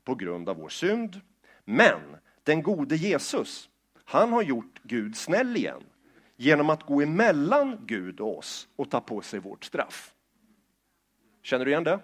på 0.05 0.15
grund 0.15 0.49
av 0.49 0.57
vår 0.57 0.69
synd, 0.69 1.21
men 1.65 2.01
den 2.43 2.63
gode 2.63 2.97
Jesus, 2.97 3.69
han 4.05 4.33
har 4.33 4.43
gjort 4.43 4.81
Gud 4.83 5.17
snäll 5.17 5.57
igen 5.57 5.83
genom 6.37 6.71
att 6.71 6.83
gå 6.83 7.03
emellan 7.03 7.79
Gud 7.87 8.21
och 8.21 8.39
oss 8.39 8.69
och 8.77 8.91
ta 8.91 9.01
på 9.01 9.21
sig 9.21 9.41
vårt 9.41 9.65
straff. 9.65 10.15
Känner 11.43 11.65
du 11.65 11.71
igen 11.71 11.85
det? 11.85 12.01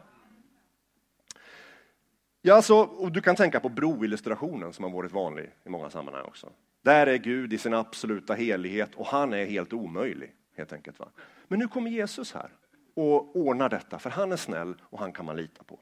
Ja, 2.43 2.55
alltså, 2.55 2.75
och 2.75 3.12
du 3.12 3.21
kan 3.21 3.37
tänka 3.37 3.61
på 3.61 3.69
broillustrationen 3.69 4.73
som 4.73 4.85
har 4.85 4.90
varit 4.90 5.12
vanlig 5.12 5.50
i 5.64 5.69
många 5.69 5.90
sammanhang 5.90 6.25
också. 6.25 6.52
Där 6.83 7.07
är 7.07 7.17
Gud 7.17 7.52
i 7.52 7.59
sin 7.59 7.75
absoluta 7.75 8.35
helighet 8.35 8.95
och 8.95 9.07
han 9.07 9.33
är 9.33 9.45
helt 9.45 9.73
omöjlig. 9.73 10.35
helt 10.57 10.73
enkelt. 10.73 10.99
Va? 10.99 11.09
Men 11.49 11.59
nu 11.59 11.69
kommer 11.69 11.90
Jesus 11.90 12.33
här 12.33 12.50
och 12.95 13.37
ordnar 13.37 13.69
detta, 13.69 13.99
för 13.99 14.11
han 14.11 14.33
är 14.33 14.37
snäll 14.37 14.75
och 14.83 14.99
han 14.99 15.12
kan 15.12 15.25
man 15.26 15.37
lita 15.37 15.62
på. 15.62 15.78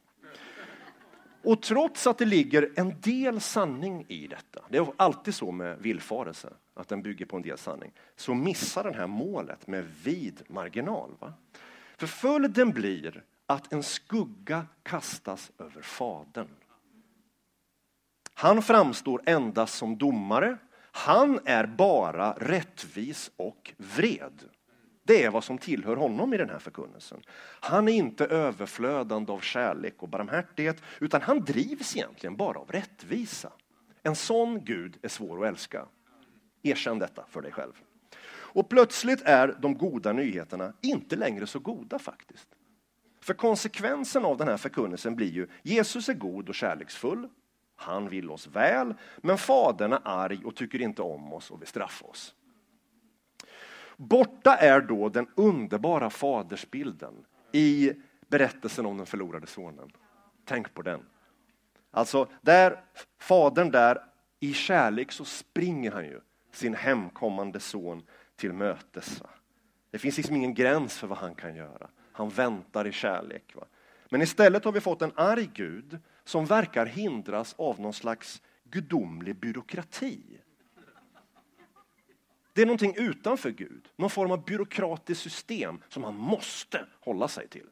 Och 1.47 1.63
trots 1.63 2.07
att 2.07 2.19
det 2.19 2.25
ligger 2.25 2.73
en 2.77 3.01
del 3.01 3.41
sanning 3.41 4.05
i 4.09 4.27
detta, 4.27 4.63
det 4.69 4.79
är 4.79 4.87
alltid 4.97 5.35
så 5.35 5.53
med 5.53 5.79
villfarelse, 5.79 6.53
att 6.75 6.89
den 6.89 7.03
bygger 7.03 7.27
på 7.27 7.37
en 7.37 7.43
del 7.43 7.59
sanning, 7.59 7.93
så 8.17 8.35
missar 8.35 8.85
den 8.85 8.95
här 8.95 9.07
målet 9.07 9.67
med 9.67 9.85
vid 10.05 10.43
marginal. 10.49 11.11
Va? 11.19 11.33
För 11.97 12.07
följden 12.07 12.71
blir 12.71 13.25
att 13.47 13.73
en 13.73 13.83
skugga 13.83 14.67
kastas 14.83 15.53
över 15.59 15.83
Fadern. 15.83 16.49
Han 18.35 18.63
framstår 18.63 19.23
endast 19.27 19.75
som 19.75 19.99
domare. 19.99 20.59
Han 20.79 21.41
är 21.45 21.67
bara 21.67 22.33
rättvis 22.33 23.31
och 23.37 23.73
vred. 23.77 24.43
Det 25.07 25.25
är 25.25 25.31
vad 25.31 25.45
som 25.45 25.59
tillhör 25.59 25.97
honom 25.97 26.35
i 26.35 26.37
den 26.37 26.51
här 26.51 26.59
förkunnelsen. 26.59 27.23
Han 27.61 27.89
är 27.89 27.93
inte 27.93 28.27
överflödande 28.27 29.33
av 29.33 29.41
kärlek 29.41 29.95
och 29.99 30.09
barmhärtighet, 30.09 30.83
utan 31.01 31.23
han 31.23 31.45
drivs 31.45 31.97
egentligen 31.97 32.37
bara 32.37 32.59
av 32.59 32.71
rättvisa. 32.71 33.53
En 34.03 34.17
sån 34.17 34.65
Gud 34.65 34.99
är 35.03 35.09
svår 35.09 35.45
att 35.45 35.49
älska. 35.49 35.87
Erkänn 36.63 36.99
detta 36.99 37.25
för 37.29 37.43
dig 37.43 37.53
själv. 37.53 37.73
Och 38.29 38.69
plötsligt 38.69 39.23
är 39.23 39.57
de 39.61 39.79
goda 39.79 40.13
nyheterna 40.13 40.73
inte 40.81 41.17
längre 41.17 41.47
så 41.47 41.59
goda 41.59 41.99
faktiskt. 41.99 42.49
För 43.21 43.35
konsekvensen 43.35 44.25
av 44.25 44.37
den 44.37 44.49
här 44.49 44.57
förkunnelsen 44.57 45.17
blir 45.17 45.31
ju 45.31 45.47
Jesus 45.63 46.09
är 46.09 46.15
god 46.15 46.49
och 46.49 46.55
kärleksfull. 46.55 47.29
Han 47.77 48.09
vill 48.09 48.31
oss 48.31 48.47
väl, 48.47 48.95
men 49.17 49.39
Fadern 49.39 49.93
är 49.93 50.01
arg 50.05 50.45
och 50.45 50.57
tycker 50.57 50.81
inte 50.83 51.03
om 51.03 51.33
oss 51.33 51.51
och 51.51 51.61
vill 51.61 51.69
straffa 51.69 52.05
oss. 52.05 52.35
Borta 53.97 54.57
är 54.57 54.81
då 54.81 55.09
den 55.09 55.27
underbara 55.35 56.11
fadersbilden 56.11 57.15
i 57.53 57.93
berättelsen 58.29 58.87
om 58.87 58.97
den 58.97 59.07
förlorade 59.07 59.47
sonen. 59.47 59.93
Tänk 60.45 60.75
på 60.75 60.83
den. 60.83 61.01
Alltså, 61.91 62.29
där, 62.41 62.85
fadern 63.19 63.71
där, 63.71 63.99
i 64.41 64.53
kärlek 64.53 65.13
så 65.13 65.25
springer 65.25 65.93
han 65.93 66.05
ju 66.05 66.21
sin 66.53 66.75
hemkommande 66.75 67.61
son 67.61 68.03
till 68.37 68.53
mötes. 68.53 69.23
Det 69.91 69.99
finns 69.99 70.17
liksom 70.17 70.37
ingen 70.37 70.55
gräns 70.55 70.99
för 70.99 71.07
vad 71.07 71.19
han 71.19 71.35
kan 71.35 71.55
göra. 71.55 71.89
Han 72.13 72.29
väntar 72.29 72.87
i 72.87 72.93
kärlek. 72.93 73.55
Va? 73.55 73.65
Men 74.11 74.23
istället 74.23 74.65
har 74.65 74.73
vi 74.73 74.81
fått 74.81 75.03
en 75.03 75.13
arg 75.15 75.51
Gud 75.55 75.99
som 76.25 76.47
verkar 76.47 76.87
hindras 76.87 77.55
av 77.59 77.81
någon 77.81 77.93
slags 77.93 78.43
gudomlig 78.65 79.37
byråkrati. 79.37 80.41
Det 82.57 82.63
är 82.63 82.67
någonting 82.67 82.95
utanför 82.97 83.51
Gud, 83.51 83.89
någon 83.97 84.11
form 84.11 84.31
av 84.31 84.45
byråkratiskt 84.45 85.23
system 85.23 85.83
som 85.89 86.05
han 86.05 86.17
måste 86.17 86.87
hålla 87.01 87.29
sig 87.29 87.49
till. 87.49 87.67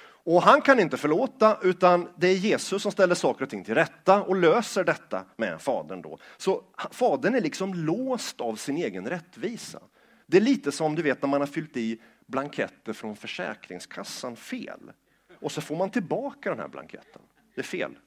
Och 0.00 0.42
han 0.42 0.60
kan 0.60 0.80
inte 0.80 0.96
förlåta, 0.96 1.58
utan 1.62 2.08
det 2.16 2.28
är 2.28 2.34
Jesus 2.34 2.82
som 2.82 2.92
ställer 2.92 3.14
saker 3.14 3.44
och 3.44 3.50
ting 3.50 3.64
till 3.64 3.74
rätta 3.74 4.22
och 4.22 4.36
löser 4.36 4.84
detta 4.84 5.24
med 5.36 5.60
Fadern. 5.60 6.02
Då. 6.02 6.18
Så 6.36 6.64
Fadern 6.90 7.34
är 7.34 7.40
liksom 7.40 7.74
låst 7.74 8.40
av 8.40 8.56
sin 8.56 8.76
egen 8.76 9.08
rättvisa. 9.08 9.80
Det 10.26 10.36
är 10.36 10.40
lite 10.40 10.72
som 10.72 10.94
du 10.94 11.02
vet 11.02 11.22
när 11.22 11.28
man 11.28 11.40
har 11.40 11.46
fyllt 11.46 11.76
i 11.76 12.00
blanketter 12.26 12.92
från 12.92 13.16
Försäkringskassan 13.16 14.36
fel. 14.36 14.92
Och 15.40 15.52
så 15.52 15.60
får 15.60 15.76
man 15.76 15.90
tillbaka 15.90 16.50
den 16.50 16.58
här 16.58 16.68
blanketten. 16.68 17.22
Det 17.54 17.60
är 17.60 17.64
fel. 17.64 17.98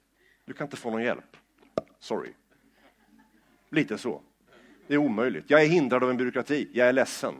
Du 0.46 0.54
kan 0.54 0.68
inte 0.68 0.78
få 0.78 0.92
någon 0.92 1.04
hjälp. 1.04 1.38
Sorry. 2.00 2.34
Lite 3.70 3.98
så. 3.98 4.22
Det 4.90 4.96
är 4.96 4.98
omöjligt. 4.98 5.50
Jag 5.50 5.64
är 5.64 5.68
hindrad 5.68 6.04
av 6.04 6.10
en 6.10 6.18
byråkrati. 6.18 6.70
Jag 6.74 6.88
är 6.88 6.94
ledsen. 6.94 7.36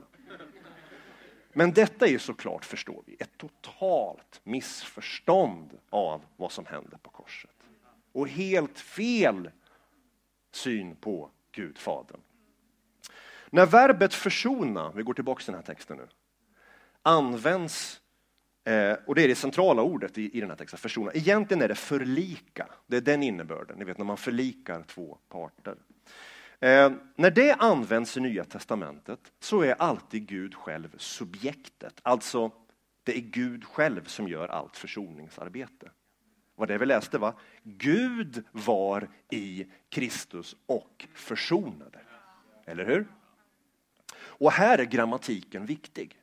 Men 1.52 1.72
detta 1.72 2.06
är 2.06 2.18
såklart, 2.18 2.64
förstår 2.64 3.02
vi, 3.06 3.16
ett 3.18 3.38
totalt 3.38 4.40
missförstånd 4.44 5.78
av 5.90 6.22
vad 6.36 6.52
som 6.52 6.66
hände 6.66 6.98
på 7.02 7.10
korset. 7.10 7.50
Och 8.12 8.28
helt 8.28 8.78
fel 8.78 9.50
syn 10.52 10.96
på 10.96 11.30
Gud, 11.52 11.78
Fadern. 11.78 12.20
När 13.50 13.66
verbet 13.66 14.14
försona, 14.14 14.92
vi 14.94 15.02
går 15.02 15.14
tillbaka 15.14 15.44
till 15.44 15.52
den 15.52 15.62
här 15.62 15.74
texten 15.74 15.96
nu, 15.96 16.08
används, 17.02 18.00
eh, 18.64 18.96
och 19.06 19.14
det 19.14 19.24
är 19.24 19.28
det 19.28 19.34
centrala 19.34 19.82
ordet 19.82 20.18
i, 20.18 20.36
i 20.36 20.40
den 20.40 20.50
här 20.50 20.56
texten, 20.56 20.78
försona. 20.78 21.12
Egentligen 21.14 21.62
är 21.62 21.68
det 21.68 21.74
förlika, 21.74 22.66
det 22.86 22.96
är 22.96 23.00
den 23.00 23.22
innebörden, 23.22 23.78
ni 23.78 23.84
vet 23.84 23.98
när 23.98 24.04
man 24.04 24.16
förlikar 24.16 24.82
två 24.82 25.18
parter. 25.28 25.76
Eh, 26.60 26.92
när 27.16 27.30
det 27.30 27.52
används 27.52 28.16
i 28.16 28.20
Nya 28.20 28.44
Testamentet 28.44 29.32
så 29.40 29.62
är 29.62 29.74
alltid 29.78 30.26
Gud 30.26 30.54
själv 30.54 30.94
subjektet. 30.98 32.00
Alltså, 32.02 32.52
det 33.02 33.16
är 33.16 33.20
Gud 33.20 33.64
själv 33.64 34.04
som 34.04 34.28
gör 34.28 34.48
allt 34.48 34.76
försoningsarbete. 34.76 35.90
Vad 36.54 36.68
det 36.68 36.78
vi 36.78 36.86
läste 36.86 37.18
va? 37.18 37.34
Gud 37.62 38.44
var 38.52 39.08
i 39.30 39.66
Kristus 39.88 40.56
och 40.66 41.06
försonade. 41.14 42.00
Eller 42.64 42.84
hur? 42.84 43.06
Och 44.18 44.52
här 44.52 44.78
är 44.78 44.84
grammatiken 44.84 45.66
viktig. 45.66 46.16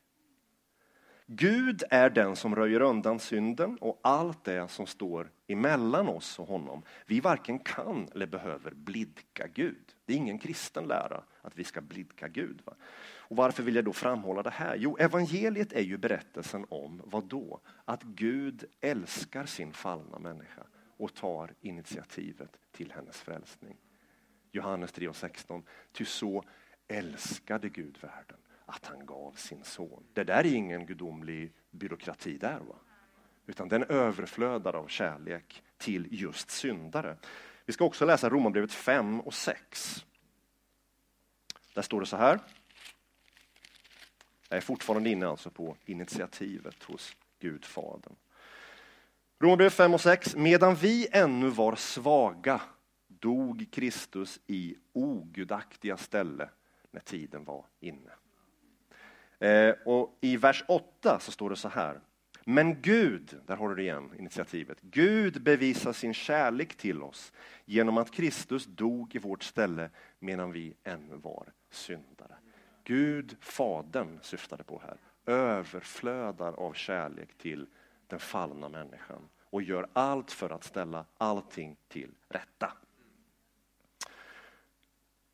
Gud 1.25 1.83
är 1.89 2.09
den 2.09 2.35
som 2.35 2.55
röjer 2.55 2.81
undan 2.81 3.19
synden 3.19 3.77
och 3.81 3.99
allt 4.03 4.43
det 4.43 4.67
som 4.67 4.85
står 4.85 5.31
emellan 5.47 6.07
oss 6.07 6.39
och 6.39 6.47
honom. 6.47 6.83
Vi 7.05 7.19
varken 7.19 7.59
kan 7.59 8.09
eller 8.13 8.27
behöver 8.27 8.71
blidka 8.71 9.47
Gud. 9.47 9.96
Det 10.07 10.13
är 10.13 10.17
ingen 10.17 10.39
kristen 10.39 10.87
lära 10.87 11.23
att 11.41 11.57
vi 11.57 11.63
ska 11.63 11.81
blidka 11.81 12.27
Gud. 12.27 12.61
Va? 12.65 12.73
Och 13.17 13.35
varför 13.35 13.63
vill 13.63 13.75
jag 13.75 13.85
då 13.85 13.93
framhålla 13.93 14.43
det 14.43 14.49
här? 14.49 14.75
Jo, 14.75 14.97
evangeliet 14.97 15.73
är 15.73 15.81
ju 15.81 15.97
berättelsen 15.97 16.65
om 16.69 17.01
vad 17.05 17.23
då? 17.23 17.59
Att 17.85 18.03
Gud 18.03 18.65
älskar 18.81 19.45
sin 19.45 19.73
fallna 19.73 20.19
människa 20.19 20.63
och 20.97 21.13
tar 21.13 21.53
initiativet 21.61 22.57
till 22.71 22.91
hennes 22.91 23.21
frälsning. 23.21 23.77
Johannes 24.51 24.93
3.16. 24.93 25.63
Ty 25.91 26.05
så 26.05 26.43
älskade 26.87 27.69
Gud 27.69 27.97
världen 28.01 28.37
att 28.65 28.85
han 28.85 29.05
gav 29.05 29.31
sin 29.31 29.63
son. 29.63 30.03
Det 30.13 30.23
där 30.23 30.39
är 30.39 30.53
ingen 30.53 30.85
gudomlig 30.85 31.53
byråkrati 31.71 32.37
där. 32.37 32.59
Va? 32.59 32.75
Utan 33.45 33.69
den 33.69 33.83
överflödar 33.83 34.73
av 34.73 34.87
kärlek 34.87 35.63
till 35.77 36.07
just 36.11 36.51
syndare. 36.51 37.17
Vi 37.67 37.73
ska 37.73 37.85
också 37.85 38.05
läsa 38.05 38.29
Romarbrevet 38.29 38.73
5 38.73 39.21
och 39.21 39.33
6. 39.33 40.05
Där 41.73 41.81
står 41.81 41.99
det 41.99 42.05
så 42.05 42.17
här. 42.17 42.39
Jag 44.49 44.57
är 44.57 44.61
fortfarande 44.61 45.09
inne 45.09 45.27
alltså 45.27 45.49
på 45.49 45.75
initiativet 45.85 46.83
hos 46.83 47.15
Gud 47.39 47.65
Fadern. 47.65 48.15
Romarbrevet 49.39 49.73
5 49.73 49.93
och 49.93 50.01
6. 50.01 50.35
Medan 50.35 50.75
vi 50.75 51.07
ännu 51.11 51.49
var 51.49 51.75
svaga 51.75 52.61
dog 53.07 53.67
Kristus 53.71 54.39
i 54.47 54.75
ogudaktiga 54.93 55.97
ställe 55.97 56.49
när 56.91 57.01
tiden 57.01 57.43
var 57.43 57.65
inne. 57.79 58.11
Eh, 59.39 59.75
och 59.85 60.17
I 60.21 60.37
vers 60.37 60.63
8 60.67 61.19
så 61.19 61.31
står 61.31 61.49
det 61.49 61.55
så 61.55 61.69
här. 61.69 61.99
Men 62.49 62.81
Gud, 62.81 63.39
där 63.45 63.55
har 63.55 63.69
du 63.69 63.75
det 63.75 63.81
igen, 63.81 64.09
initiativet. 64.19 64.77
Gud 64.81 65.41
bevisar 65.43 65.93
sin 65.93 66.13
kärlek 66.13 66.75
till 66.75 67.03
oss 67.03 67.31
genom 67.65 67.97
att 67.97 68.11
Kristus 68.11 68.65
dog 68.65 69.15
i 69.15 69.19
vårt 69.19 69.43
ställe 69.43 69.89
medan 70.19 70.51
vi 70.51 70.73
ännu 70.83 71.15
var 71.15 71.53
syndare. 71.69 72.35
Gud, 72.83 73.35
Fadern, 73.39 74.19
syftade 74.21 74.63
på 74.63 74.81
här, 74.85 74.97
överflödar 75.35 76.53
av 76.53 76.73
kärlek 76.73 77.37
till 77.37 77.67
den 78.07 78.19
fallna 78.19 78.69
människan 78.69 79.29
och 79.43 79.61
gör 79.61 79.87
allt 79.93 80.31
för 80.31 80.49
att 80.49 80.63
ställa 80.63 81.05
allting 81.17 81.77
till 81.87 82.11
rätta. 82.29 82.73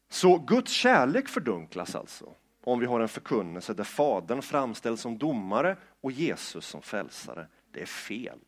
Så 0.09 0.37
Guds 0.37 0.71
kärlek 0.71 1.27
fördunklas 1.27 1.95
alltså 1.95 2.35
om 2.63 2.79
vi 2.79 2.85
har 2.85 2.99
en 2.99 3.07
förkunnelse 3.07 3.73
där 3.73 3.83
Fadern 3.83 4.41
framställs 4.41 5.01
som 5.01 5.17
domare 5.17 5.77
och 6.03 6.11
Jesus 6.11 6.65
som 6.65 6.81
frälsare. 6.81 7.47
Det 7.71 7.81
är 7.81 7.85
fel. 7.85 8.39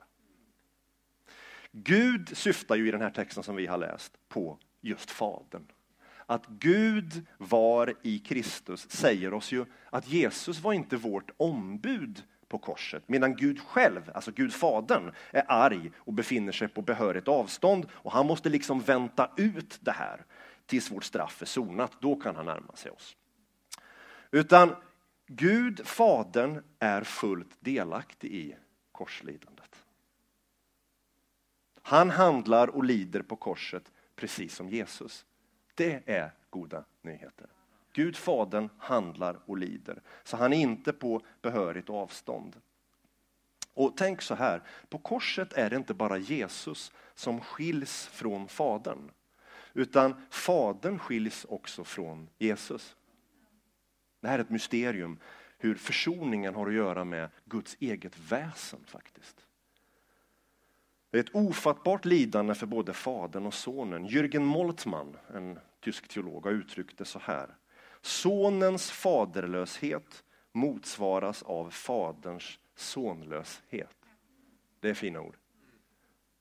Gud 1.71 2.37
syftar 2.37 2.75
ju 2.75 2.87
i 2.87 2.91
den 2.91 3.01
här 3.01 3.09
texten 3.09 3.43
som 3.43 3.55
vi 3.55 3.67
har 3.67 3.77
läst 3.77 4.13
på 4.29 4.57
just 4.81 5.11
Fadern. 5.11 5.71
Att 6.25 6.47
Gud 6.47 7.25
var 7.37 7.93
i 8.01 8.19
Kristus 8.19 8.89
säger 8.89 9.33
oss 9.33 9.51
ju 9.51 9.65
att 9.89 10.07
Jesus 10.07 10.59
var 10.59 10.73
inte 10.73 10.97
vårt 10.97 11.31
ombud 11.37 12.23
på 12.47 12.57
korset, 12.57 13.03
medan 13.07 13.35
Gud 13.35 13.59
själv, 13.59 14.11
alltså 14.13 14.31
Gud 14.31 14.53
Fadern, 14.53 15.11
är 15.31 15.43
arg 15.47 15.91
och 15.97 16.13
befinner 16.13 16.51
sig 16.51 16.67
på 16.67 16.81
behörigt 16.81 17.27
avstånd 17.27 17.87
och 17.91 18.11
han 18.11 18.27
måste 18.27 18.49
liksom 18.49 18.79
vänta 18.79 19.31
ut 19.37 19.79
det 19.81 19.91
här 19.91 20.25
tills 20.65 20.91
vårt 20.91 21.03
straff 21.03 21.41
är 21.41 21.45
sonat. 21.45 21.91
Då 21.99 22.15
kan 22.15 22.35
han 22.35 22.45
närma 22.45 22.75
sig 22.75 22.91
oss. 22.91 23.15
Utan 24.31 24.75
Gud, 25.27 25.87
Fadern, 25.87 26.63
är 26.79 27.03
fullt 27.03 27.57
delaktig 27.59 28.31
i 28.31 28.55
korslidandet. 28.91 29.85
Han 31.81 32.09
handlar 32.09 32.67
och 32.67 32.83
lider 32.83 33.21
på 33.21 33.35
korset 33.35 33.91
precis 34.15 34.55
som 34.55 34.69
Jesus. 34.69 35.25
Det 35.75 36.03
är 36.05 36.31
goda 36.49 36.83
nyheter. 37.01 37.47
Gud 37.93 38.15
Fadern 38.15 38.69
handlar 38.77 39.39
och 39.45 39.57
lider, 39.57 40.01
så 40.23 40.37
han 40.37 40.53
är 40.53 40.57
inte 40.57 40.93
på 40.93 41.21
behörigt 41.41 41.89
avstånd. 41.89 42.61
Och 43.73 43.93
tänk 43.97 44.21
så 44.21 44.35
här, 44.35 44.63
på 44.89 44.97
korset 44.97 45.53
är 45.53 45.69
det 45.69 45.75
inte 45.75 45.93
bara 45.93 46.17
Jesus 46.17 46.91
som 47.15 47.41
skiljs 47.41 48.07
från 48.07 48.47
Fadern, 48.47 49.11
utan 49.73 50.25
Fadern 50.29 50.99
skiljs 50.99 51.45
också 51.49 51.83
från 51.83 52.29
Jesus. 52.37 52.95
Det 54.25 54.29
här 54.29 54.39
är 54.39 54.43
ett 54.43 54.49
mysterium, 54.49 55.19
hur 55.57 55.75
försoningen 55.75 56.55
har 56.55 56.67
att 56.67 56.73
göra 56.73 57.05
med 57.05 57.29
Guds 57.45 57.77
eget 57.79 58.19
väsen 58.31 58.79
faktiskt. 58.85 59.45
Det 61.11 61.17
är 61.17 61.23
ett 61.23 61.35
ofattbart 61.35 62.05
lidande 62.05 62.55
för 62.55 62.65
både 62.65 62.93
Fadern 62.93 63.45
och 63.45 63.53
Sonen. 63.53 64.07
Jürgen 64.07 64.43
Moltmann, 64.43 65.17
en 65.33 65.59
tysk 65.79 66.07
teolog, 66.07 66.43
har 66.43 66.51
uttryckt 66.51 66.97
det 66.97 67.05
så 67.05 67.19
här. 67.19 67.55
Sonens 68.01 68.91
faderlöshet 68.91 70.23
motsvaras 70.51 71.43
av 71.43 71.69
Faderns 71.69 72.59
sonlöshet. 72.75 73.97
Det 74.79 74.89
är 74.89 74.93
fina 74.93 75.21
ord. 75.21 75.35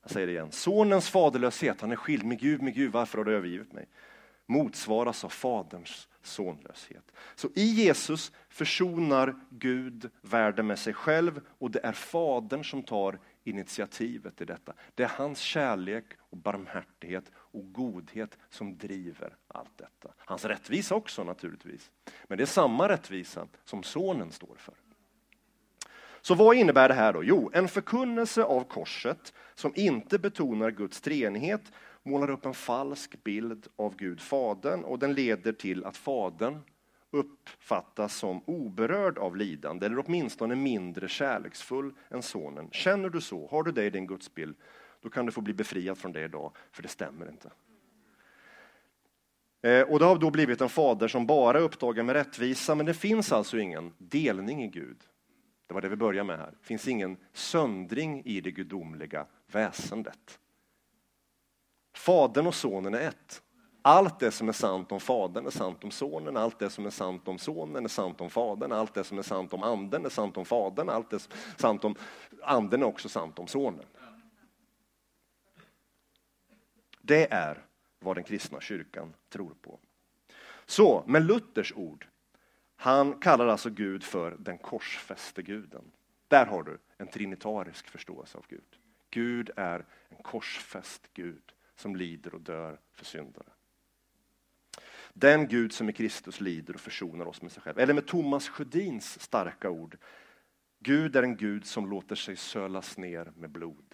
Jag 0.03 0.11
säger 0.11 0.26
det 0.26 0.33
igen. 0.33 0.53
Sonens 0.53 1.11
faderlöshet, 1.11 1.81
han 1.81 1.93
är 1.93 1.97
skild 1.97 2.25
med 2.25 2.41
Gud, 2.41 2.62
med 2.62 2.75
Gud, 2.75 2.93
varför 2.93 3.19
har 3.19 3.25
du 3.25 3.37
övergivit 3.37 3.73
mig? 3.73 3.87
Motsvaras 4.46 5.24
av 5.24 5.28
Faderns 5.28 6.08
sonlöshet. 6.22 7.12
Så 7.34 7.48
i 7.54 7.64
Jesus 7.64 8.32
försonar 8.48 9.34
Gud 9.50 10.10
världen 10.20 10.66
med 10.66 10.78
sig 10.78 10.94
själv 10.94 11.40
och 11.48 11.70
det 11.70 11.80
är 11.84 11.92
Fadern 11.92 12.64
som 12.64 12.82
tar 12.82 13.18
initiativet 13.44 14.36
till 14.36 14.46
detta. 14.46 14.74
Det 14.94 15.02
är 15.02 15.08
hans 15.08 15.38
kärlek 15.38 16.04
och 16.18 16.36
barmhärtighet 16.36 17.24
och 17.34 17.72
godhet 17.72 18.38
som 18.50 18.78
driver 18.78 19.36
allt 19.48 19.78
detta. 19.78 20.14
Hans 20.18 20.44
rättvisa 20.44 20.94
också 20.94 21.24
naturligtvis. 21.24 21.90
Men 22.24 22.38
det 22.38 22.44
är 22.44 22.46
samma 22.46 22.88
rättvisa 22.88 23.48
som 23.64 23.82
sonen 23.82 24.32
står 24.32 24.56
för. 24.56 24.74
Så 26.26 26.35
vad 26.35 26.57
innebär 26.57 26.88
det 26.88 26.95
här 26.95 27.12
då? 27.12 27.25
Jo, 27.25 27.50
en 27.54 27.69
förkunnelse 27.69 28.45
av 28.45 28.64
korset 28.64 29.35
som 29.54 29.73
inte 29.76 30.19
betonar 30.19 30.71
Guds 30.71 31.00
treenighet 31.00 31.73
målar 32.02 32.31
upp 32.31 32.47
en 32.47 32.54
falsk 32.54 33.25
bild 33.25 33.66
av 33.76 33.97
Gud 33.97 34.21
Fadern 34.21 34.85
och 34.85 34.99
den 34.99 35.14
leder 35.14 35.52
till 35.52 35.85
att 35.85 35.97
Fadern 35.97 36.61
uppfattas 37.11 38.16
som 38.16 38.43
oberörd 38.45 39.19
av 39.19 39.37
lidande 39.37 39.87
eller 39.87 40.04
åtminstone 40.07 40.54
mindre 40.54 41.09
kärleksfull 41.09 41.95
än 42.11 42.23
sonen. 42.23 42.69
Känner 42.73 43.09
du 43.09 43.20
så, 43.20 43.48
har 43.48 43.62
du 43.62 43.72
det 43.72 43.85
i 43.85 43.90
din 43.90 44.07
gudsbild, 44.07 44.57
då 45.01 45.11
kan 45.11 45.27
du 45.27 45.33
få 45.33 45.40
bli 45.40 45.55
befriad 45.55 45.98
från 45.98 46.12
det 46.12 46.25
idag, 46.25 46.53
för 46.72 46.83
det 46.83 46.88
stämmer 46.88 47.29
inte. 47.29 47.51
Eh, 49.62 49.92
och 49.92 49.98
det 49.98 50.05
har 50.05 50.18
då 50.18 50.31
blivit 50.31 50.61
en 50.61 50.68
fader 50.68 51.09
som 51.09 51.27
bara 51.27 51.59
är 51.59 51.62
upptagen 51.62 52.07
med 52.07 52.16
rättvisa, 52.16 52.75
men 52.75 52.87
det 52.87 52.94
finns 52.94 53.33
alltså 53.33 53.59
ingen 53.59 53.92
delning 53.98 54.62
i 54.64 54.68
Gud. 54.68 54.96
Det 55.66 55.74
var 55.74 55.81
det 55.81 55.88
vi 55.88 55.96
började 55.96 56.27
med 56.27 56.38
här. 56.38 56.50
Det 56.61 56.66
finns 56.66 56.88
ingen 56.88 57.16
söndring 57.33 58.22
i 58.24 58.40
det 58.40 58.50
gudomliga 58.50 59.27
väsendet. 59.46 60.38
Fadern 61.94 62.46
och 62.46 62.55
sonen 62.55 62.94
är 62.94 63.00
ett. 63.00 63.42
Allt 63.87 64.20
det 64.20 64.31
som 64.31 64.48
är 64.48 64.53
sant 64.53 64.92
om 64.92 65.00
Fadern 65.00 65.46
är 65.46 65.50
sant 65.50 65.85
om 65.85 65.90
Sonen, 65.90 66.37
allt 66.37 66.59
det 66.59 66.70
som 66.70 66.87
är 66.87 66.90
sant 66.90 67.29
om 67.29 67.38
Sonen 67.38 67.85
är 67.85 67.88
sant 67.88 68.20
om 68.20 68.31
Fadern, 68.31 68.72
allt 68.72 68.94
det 68.94 69.05
som 69.05 69.18
är 69.18 69.22
sant 69.22 69.53
om 69.53 69.62
Anden 69.62 70.05
är 70.05 70.09
sant 70.09 70.37
om 70.37 70.44
Fadern, 70.44 70.88
allt 70.88 71.11
det 71.11 71.18
som 71.18 71.33
är 71.33 71.61
sant 71.61 71.85
om 71.85 71.94
Anden 72.42 72.83
är 72.83 72.87
också 72.87 73.09
sant 73.09 73.38
om 73.38 73.46
Sonen. 73.46 73.85
Det 77.03 77.33
är 77.33 77.66
vad 77.98 78.16
den 78.16 78.24
kristna 78.24 78.61
kyrkan 78.61 79.14
tror 79.29 79.55
på. 79.62 79.79
Så, 80.66 81.05
med 81.07 81.22
Luthers 81.22 81.72
ord, 81.77 82.07
han 82.85 83.14
kallar 83.14 83.47
alltså 83.47 83.70
Gud 83.70 84.05
för 84.05 84.37
den 84.38 84.59
korsfäste 84.59 85.42
guden. 85.42 85.85
Där 86.29 86.47
har 86.47 86.62
du 86.62 86.79
en 86.97 87.07
trinitarisk 87.07 87.88
förståelse 87.88 88.38
av 88.38 88.44
Gud. 88.49 88.79
Gud 89.11 89.51
är 89.57 89.87
en 90.09 90.16
korsfäst 90.23 91.09
Gud 91.14 91.42
som 91.77 91.97
lider 91.97 92.35
och 92.35 92.40
dör 92.40 92.81
för 92.92 93.05
syndare. 93.05 93.49
Den 95.12 95.49
Gud 95.49 95.73
som 95.73 95.88
i 95.88 95.92
Kristus 95.92 96.40
lider 96.40 96.75
och 96.75 96.81
försonar 96.81 97.27
oss 97.27 97.42
med 97.42 97.53
sig 97.53 97.62
själv. 97.62 97.79
Eller 97.79 97.94
med 97.94 98.07
Thomas 98.07 98.49
Sjödins 98.49 99.20
starka 99.20 99.70
ord. 99.70 99.97
Gud 100.79 101.16
är 101.16 101.23
en 101.23 101.37
Gud 101.37 101.66
som 101.66 101.90
låter 101.90 102.16
sig 102.16 102.37
sölas 102.37 102.99
ner 102.99 103.33
med 103.37 103.51
blod. 103.51 103.93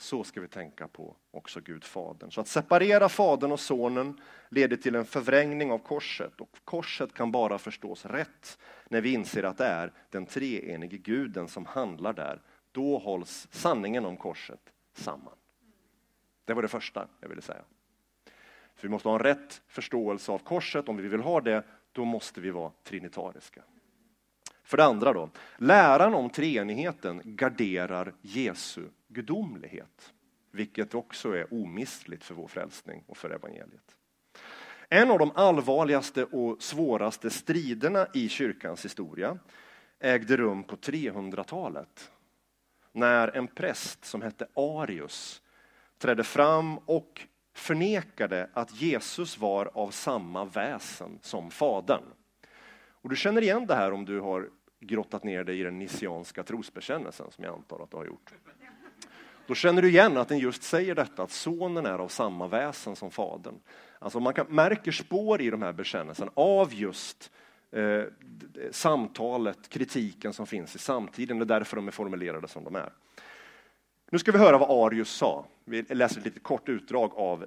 Så 0.00 0.24
ska 0.24 0.40
vi 0.40 0.48
tänka 0.48 0.88
på 0.88 1.16
också 1.30 1.60
Gud 1.60 1.84
Fadern. 1.84 2.30
Så 2.30 2.40
att 2.40 2.48
separera 2.48 3.08
Fadern 3.08 3.52
och 3.52 3.60
Sonen 3.60 4.20
leder 4.48 4.76
till 4.76 4.94
en 4.94 5.04
förvrängning 5.04 5.72
av 5.72 5.78
korset. 5.78 6.40
Och 6.40 6.56
korset 6.64 7.14
kan 7.14 7.32
bara 7.32 7.58
förstås 7.58 8.06
rätt 8.06 8.58
när 8.88 9.00
vi 9.00 9.12
inser 9.12 9.42
att 9.42 9.58
det 9.58 9.64
är 9.64 9.92
den 10.10 10.26
treenige 10.26 10.96
guden 10.96 11.48
som 11.48 11.66
handlar 11.66 12.12
där. 12.12 12.42
Då 12.72 12.98
hålls 12.98 13.48
sanningen 13.50 14.04
om 14.04 14.16
korset 14.16 14.60
samman. 14.92 15.34
Det 16.44 16.54
var 16.54 16.62
det 16.62 16.68
första 16.68 17.08
jag 17.20 17.28
ville 17.28 17.42
säga. 17.42 17.62
För 18.74 18.82
vi 18.82 18.88
måste 18.88 19.08
ha 19.08 19.14
en 19.14 19.22
rätt 19.22 19.62
förståelse 19.66 20.32
av 20.32 20.38
korset. 20.38 20.88
Om 20.88 20.96
vi 20.96 21.08
vill 21.08 21.20
ha 21.20 21.40
det, 21.40 21.64
då 21.92 22.04
måste 22.04 22.40
vi 22.40 22.50
vara 22.50 22.72
trinitariska. 22.82 23.62
För 24.62 24.76
det 24.76 24.84
andra 24.84 25.12
då, 25.12 25.30
läran 25.56 26.14
om 26.14 26.30
treenigheten 26.30 27.22
garderar 27.24 28.14
Jesu 28.20 28.82
gudomlighet, 29.10 30.12
vilket 30.50 30.94
också 30.94 31.36
är 31.36 31.54
omistligt 31.54 32.24
för 32.24 32.34
vår 32.34 32.48
frälsning 32.48 33.04
och 33.06 33.16
för 33.16 33.30
evangeliet. 33.30 33.96
En 34.88 35.10
av 35.10 35.18
de 35.18 35.30
allvarligaste 35.34 36.24
och 36.24 36.62
svåraste 36.62 37.30
striderna 37.30 38.06
i 38.14 38.28
kyrkans 38.28 38.84
historia 38.84 39.38
ägde 39.98 40.36
rum 40.36 40.64
på 40.64 40.76
300-talet 40.76 42.10
när 42.92 43.36
en 43.36 43.46
präst 43.46 44.04
som 44.04 44.22
hette 44.22 44.46
Arius 44.54 45.42
trädde 45.98 46.24
fram 46.24 46.78
och 46.78 47.26
förnekade 47.54 48.50
att 48.52 48.82
Jesus 48.82 49.38
var 49.38 49.70
av 49.74 49.90
samma 49.90 50.44
väsen 50.44 51.18
som 51.22 51.50
Fadern. 51.50 52.04
Och 53.02 53.08
du 53.10 53.16
känner 53.16 53.42
igen 53.42 53.66
det 53.66 53.74
här 53.74 53.92
om 53.92 54.04
du 54.04 54.20
har 54.20 54.50
grottat 54.80 55.24
ner 55.24 55.44
dig 55.44 55.60
i 55.60 55.62
den 55.62 55.78
nissianska 55.78 56.42
trosbekännelsen, 56.42 57.30
som 57.30 57.44
jag 57.44 57.54
antar 57.54 57.82
att 57.82 57.90
du 57.90 57.96
har 57.96 58.06
gjort. 58.06 58.34
Då 59.50 59.54
känner 59.54 59.82
du 59.82 59.88
igen 59.88 60.16
att 60.16 60.28
den 60.28 60.38
just 60.38 60.62
säger 60.62 60.94
detta, 60.94 61.22
att 61.22 61.30
sonen 61.30 61.86
är 61.86 61.98
av 61.98 62.08
samma 62.08 62.46
väsen 62.46 62.96
som 62.96 63.10
fadern. 63.10 63.54
Alltså 63.98 64.20
man 64.20 64.34
kan, 64.34 64.46
märker 64.46 64.92
spår 64.92 65.40
i 65.40 65.50
de 65.50 65.62
här 65.62 65.72
bekännelserna 65.72 66.30
av 66.34 66.74
just 66.74 67.30
eh, 67.72 68.02
samtalet, 68.70 69.68
kritiken 69.68 70.32
som 70.32 70.46
finns 70.46 70.76
i 70.76 70.78
samtiden. 70.78 71.38
Det 71.38 71.44
är 71.44 71.46
därför 71.46 71.76
de 71.76 71.86
är 71.86 71.92
formulerade 71.92 72.48
som 72.48 72.64
de 72.64 72.76
är. 72.76 72.92
Nu 74.10 74.18
ska 74.18 74.32
vi 74.32 74.38
höra 74.38 74.58
vad 74.58 74.86
Arius 74.86 75.10
sa. 75.10 75.46
Vi 75.64 75.82
läser 75.82 76.18
ett 76.18 76.24
litet 76.24 76.42
kort 76.42 76.68
utdrag 76.68 77.12
av 77.14 77.46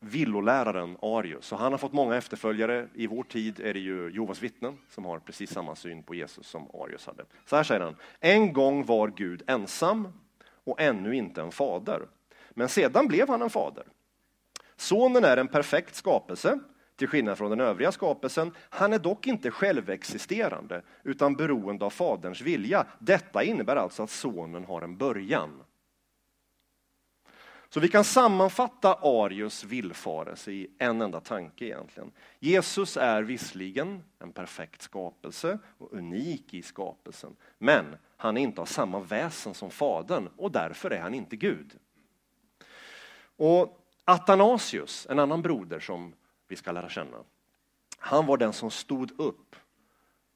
villoläraren 0.00 0.96
Arius. 1.02 1.46
Så 1.46 1.56
han 1.56 1.72
har 1.72 1.78
fått 1.78 1.92
många 1.92 2.16
efterföljare. 2.16 2.88
I 2.94 3.06
vår 3.06 3.22
tid 3.22 3.60
är 3.60 3.74
det 3.74 3.80
ju 3.80 4.10
Jehovas 4.12 4.42
vittnen 4.42 4.78
som 4.90 5.04
har 5.04 5.18
precis 5.18 5.50
samma 5.50 5.76
syn 5.76 6.02
på 6.02 6.14
Jesus 6.14 6.46
som 6.46 6.70
Arius 6.74 7.06
hade. 7.06 7.24
Så 7.44 7.56
här 7.56 7.62
säger 7.62 7.80
han. 7.80 7.96
En 8.20 8.52
gång 8.52 8.84
var 8.84 9.08
Gud 9.08 9.42
ensam 9.46 10.08
och 10.70 10.80
ännu 10.80 11.16
inte 11.16 11.42
en 11.42 11.50
fader. 11.50 12.02
Men 12.50 12.68
sedan 12.68 13.08
blev 13.08 13.28
han 13.28 13.42
en 13.42 13.50
fader. 13.50 13.84
Sonen 14.76 15.24
är 15.24 15.36
en 15.36 15.48
perfekt 15.48 15.94
skapelse, 15.94 16.58
till 16.96 17.08
skillnad 17.08 17.38
från 17.38 17.50
den 17.50 17.60
övriga 17.60 17.92
skapelsen. 17.92 18.52
Han 18.58 18.92
är 18.92 18.98
dock 18.98 19.26
inte 19.26 19.50
självexisterande, 19.50 20.82
utan 21.02 21.34
beroende 21.34 21.84
av 21.84 21.90
faderns 21.90 22.40
vilja. 22.40 22.86
Detta 22.98 23.42
innebär 23.42 23.76
alltså 23.76 24.02
att 24.02 24.10
sonen 24.10 24.64
har 24.64 24.82
en 24.82 24.96
början. 24.96 25.62
Så 27.70 27.80
vi 27.80 27.88
kan 27.88 28.04
sammanfatta 28.04 28.94
Arius 28.94 29.64
villfarelse 29.64 30.52
i 30.52 30.70
en 30.78 31.02
enda 31.02 31.20
tanke 31.20 31.64
egentligen. 31.64 32.12
Jesus 32.38 32.96
är 32.96 33.22
visserligen 33.22 34.04
en 34.18 34.32
perfekt 34.32 34.82
skapelse 34.82 35.58
och 35.78 35.92
unik 35.92 36.54
i 36.54 36.62
skapelsen, 36.62 37.36
men 37.58 37.96
han 38.16 38.36
är 38.36 38.40
inte 38.40 38.60
av 38.60 38.66
samma 38.66 39.00
väsen 39.00 39.54
som 39.54 39.70
Fadern 39.70 40.28
och 40.36 40.52
därför 40.52 40.90
är 40.90 41.00
han 41.00 41.14
inte 41.14 41.36
Gud. 41.36 41.78
Och 43.36 43.84
Athanasius, 44.04 45.06
en 45.10 45.18
annan 45.18 45.42
broder 45.42 45.80
som 45.80 46.14
vi 46.48 46.56
ska 46.56 46.72
lära 46.72 46.88
känna, 46.88 47.16
han 47.98 48.26
var 48.26 48.36
den 48.36 48.52
som 48.52 48.70
stod 48.70 49.20
upp 49.20 49.56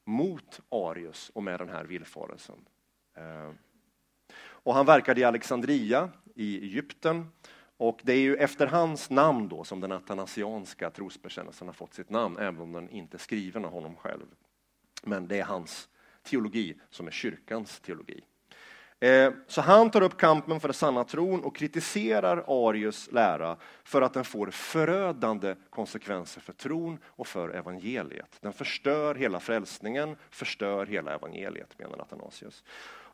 mot 0.04 0.60
Arius 0.68 1.30
och 1.34 1.42
med 1.42 1.60
den 1.60 1.68
här 1.68 1.84
villfarelsen. 1.84 2.64
Eh, 3.14 3.50
och 4.62 4.74
han 4.74 4.86
verkade 4.86 5.20
i 5.20 5.24
Alexandria 5.24 6.10
i 6.34 6.58
Egypten 6.64 7.26
och 7.76 8.00
det 8.02 8.12
är 8.12 8.20
ju 8.20 8.36
efter 8.36 8.66
hans 8.66 9.10
namn 9.10 9.48
då 9.48 9.64
som 9.64 9.80
den 9.80 9.92
atanasianska 9.92 10.90
trosbekännelsen 10.90 11.68
har 11.68 11.72
fått 11.72 11.94
sitt 11.94 12.10
namn, 12.10 12.38
även 12.38 12.60
om 12.60 12.72
den 12.72 12.90
inte 12.90 13.16
är 13.16 13.18
skriven 13.18 13.64
av 13.64 13.70
honom 13.70 13.96
själv. 13.96 14.26
Men 15.02 15.28
det 15.28 15.40
är 15.40 15.44
hans 15.44 15.88
teologi 16.22 16.74
som 16.90 17.06
är 17.06 17.10
kyrkans 17.10 17.80
teologi. 17.80 18.24
Eh, 19.00 19.32
så 19.46 19.60
han 19.60 19.90
tar 19.90 20.02
upp 20.02 20.16
kampen 20.16 20.60
för 20.60 20.68
den 20.68 20.74
sanna 20.74 21.04
tron 21.04 21.44
och 21.44 21.56
kritiserar 21.56 22.68
Arius 22.68 23.12
lära 23.12 23.56
för 23.84 24.02
att 24.02 24.14
den 24.14 24.24
får 24.24 24.50
förödande 24.50 25.54
konsekvenser 25.70 26.40
för 26.40 26.52
tron 26.52 26.98
och 27.04 27.26
för 27.26 27.48
evangeliet. 27.48 28.36
Den 28.40 28.52
förstör 28.52 29.14
hela 29.14 29.40
frälsningen, 29.40 30.16
förstör 30.30 30.86
hela 30.86 31.14
evangeliet, 31.14 31.78
menar 31.78 31.98
Athanasius. 31.98 32.64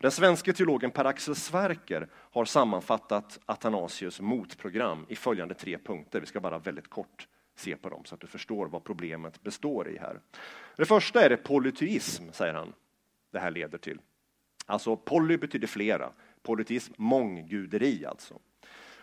Den 0.00 0.10
svenska 0.10 0.52
teologen 0.52 0.90
Per-Axel 0.90 1.34
Sverker 1.34 2.08
har 2.12 2.44
sammanfattat 2.44 3.38
Athanasius 3.46 4.20
motprogram 4.20 5.06
i 5.08 5.16
följande 5.16 5.54
tre 5.54 5.78
punkter. 5.78 6.20
Vi 6.20 6.26
ska 6.26 6.40
bara 6.40 6.58
väldigt 6.58 6.90
kort 6.90 7.28
se 7.56 7.76
på 7.76 7.88
dem 7.88 8.04
så 8.04 8.14
att 8.14 8.20
du 8.20 8.26
förstår 8.26 8.66
vad 8.66 8.84
problemet 8.84 9.42
består 9.42 9.88
i 9.88 9.98
här. 9.98 10.20
Det 10.76 10.84
första 10.84 11.24
är 11.24 11.28
det 11.28 11.36
polyteism, 11.36 12.24
säger 12.32 12.54
han. 12.54 12.72
Det 13.32 13.38
här 13.38 13.50
leder 13.50 13.78
till. 13.78 13.98
Alltså 14.66 14.96
poly 14.96 15.36
betyder 15.36 15.66
flera, 15.66 16.12
polyteism 16.42 16.92
mångguderi 16.96 18.06
alltså. 18.06 18.38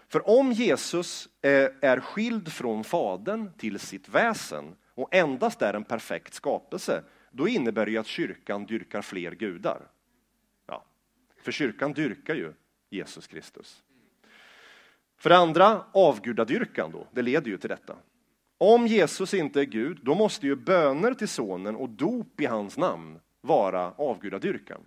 För 0.08 0.30
om 0.40 0.52
Jesus 0.52 1.30
eh, 1.42 1.70
är 1.82 2.00
skild 2.00 2.52
från 2.54 2.84
Fadern 2.84 3.54
till 3.58 3.80
sitt 3.80 4.10
väsen 4.10 4.76
och 4.94 5.16
endast 5.16 5.62
är 5.62 5.74
en 5.74 5.84
perfekt 5.84 6.34
skapelse, 6.34 7.04
då 7.32 7.48
innebär 7.48 7.86
det 7.86 7.98
att 7.98 8.08
kyrkan 8.08 8.66
dyrkar 8.66 9.02
fler 9.02 9.32
gudar. 9.32 9.82
För 11.46 11.52
kyrkan 11.52 11.94
dyrkar 11.94 12.36
ju 12.36 12.54
Jesus 12.90 13.28
Kristus. 13.28 13.84
För 15.18 15.30
det 15.30 15.38
andra, 15.38 15.84
avgudadyrkan 15.92 16.92
då, 16.92 17.08
det 17.12 17.22
leder 17.22 17.48
ju 17.48 17.58
till 17.58 17.70
detta. 17.70 17.96
Om 18.58 18.88
Jesus 18.88 19.34
inte 19.34 19.60
är 19.62 19.66
Gud, 19.66 20.00
då 20.04 20.16
måste 20.16 20.48
ju 20.48 20.56
böner 20.56 21.14
till 21.14 21.28
sonen 21.28 21.76
och 21.76 21.90
dop 21.90 22.42
i 22.42 22.46
hans 22.46 22.78
namn 22.78 23.20
vara 23.42 23.92
avgudadyrkan. 23.92 24.82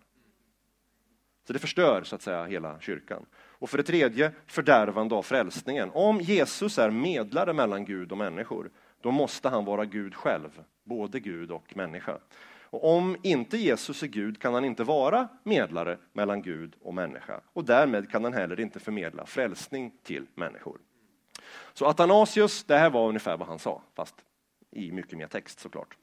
Så 1.47 1.53
det 1.53 1.59
förstör 1.59 2.03
så 2.05 2.15
att 2.15 2.23
säga 2.23 2.45
hela 2.45 2.81
kyrkan. 2.81 3.27
Och 3.35 3.71
för 3.71 3.79
det 3.79 3.85
tredje, 3.85 4.33
fördärvande 4.47 5.15
av 5.15 5.23
frälsningen. 5.23 5.91
Om 5.95 6.21
Jesus 6.21 6.79
är 6.79 6.91
medlare 6.91 7.53
mellan 7.53 7.85
Gud 7.85 8.13
och 8.13 8.19
människor, 8.19 8.71
då 9.01 9.11
måste 9.11 9.49
han 9.49 9.65
vara 9.65 9.85
Gud 9.85 10.15
själv, 10.15 10.63
både 10.85 11.21
Gud 11.21 11.51
och 11.51 11.77
människa. 11.77 12.19
Och 12.71 12.97
om 12.97 13.17
inte 13.23 13.57
Jesus 13.57 14.03
är 14.03 14.07
Gud 14.07 14.41
kan 14.41 14.55
han 14.55 14.65
inte 14.65 14.85
vara 14.85 15.29
medlare 15.43 15.99
mellan 16.13 16.43
Gud 16.43 16.77
och 16.83 16.95
människa 16.95 17.41
och 17.53 17.65
därmed 17.65 18.11
kan 18.11 18.25
han 18.25 18.33
heller 18.33 18.61
inte 18.61 18.81
förmedla 18.81 19.27
frälsning 19.27 19.93
till 20.03 20.27
människor. 20.35 20.79
Så 21.73 21.87
Athanasius, 21.87 22.65
det 22.65 22.77
här 22.77 22.91
var 22.91 23.09
ungefär 23.09 23.37
vad 23.37 23.49
han 23.49 23.59
sa, 23.59 23.83
fast 23.95 24.15
i 24.71 24.93
mycket 24.93 25.19
mer 25.19 25.27
text 25.27 25.61
såklart. 25.61 25.97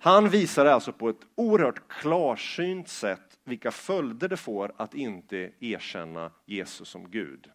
Han 0.00 0.28
visar 0.28 0.66
alltså 0.66 0.92
på 0.92 1.08
ett 1.08 1.26
oerhört 1.34 1.88
klarsynt 1.88 2.88
sätt 2.88 3.38
vilka 3.44 3.70
följder 3.70 4.28
det 4.28 4.36
får 4.36 4.72
att 4.76 4.94
inte 4.94 5.50
erkänna 5.60 6.30
Jesus 6.46 6.88
som 6.88 7.10
Gud. 7.10 7.50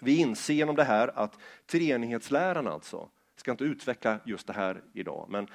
Vi 0.00 0.16
inser 0.16 0.54
genom 0.54 0.76
det 0.76 0.84
här 0.84 1.18
att 1.18 1.38
treenighetsläran 1.66 2.66
alltså, 2.66 3.08
ska 3.36 3.50
inte 3.50 3.64
utveckla 3.64 4.18
just 4.24 4.46
det 4.46 4.52
här 4.52 4.82
idag, 4.92 5.26
men 5.30 5.46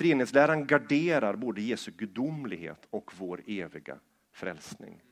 treenighetsläran 0.00 0.66
garderar 0.66 1.36
både 1.36 1.60
Jesu 1.60 1.90
gudomlighet 1.90 2.86
och 2.90 3.12
vår 3.18 3.42
eviga 3.46 3.98
frälsning. 4.32 5.02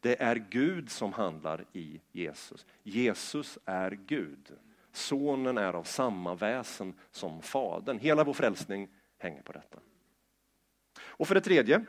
Det 0.00 0.22
är 0.22 0.36
Gud 0.36 0.90
som 0.90 1.12
handlar 1.12 1.64
i 1.72 2.00
Jesus. 2.12 2.66
Jesus 2.82 3.58
är 3.64 3.90
Gud. 3.90 4.52
Sonen 4.92 5.58
är 5.58 5.72
av 5.72 5.82
samma 5.82 6.34
väsen 6.34 6.94
som 7.10 7.42
Fadern. 7.42 7.98
Hela 7.98 8.24
vår 8.24 8.32
frälsning 8.32 8.88
hänger 9.18 9.42
på 9.42 9.52
detta. 9.52 9.78
Och 11.00 11.28
för 11.28 11.34
det 11.34 11.40
tredje, 11.40 11.84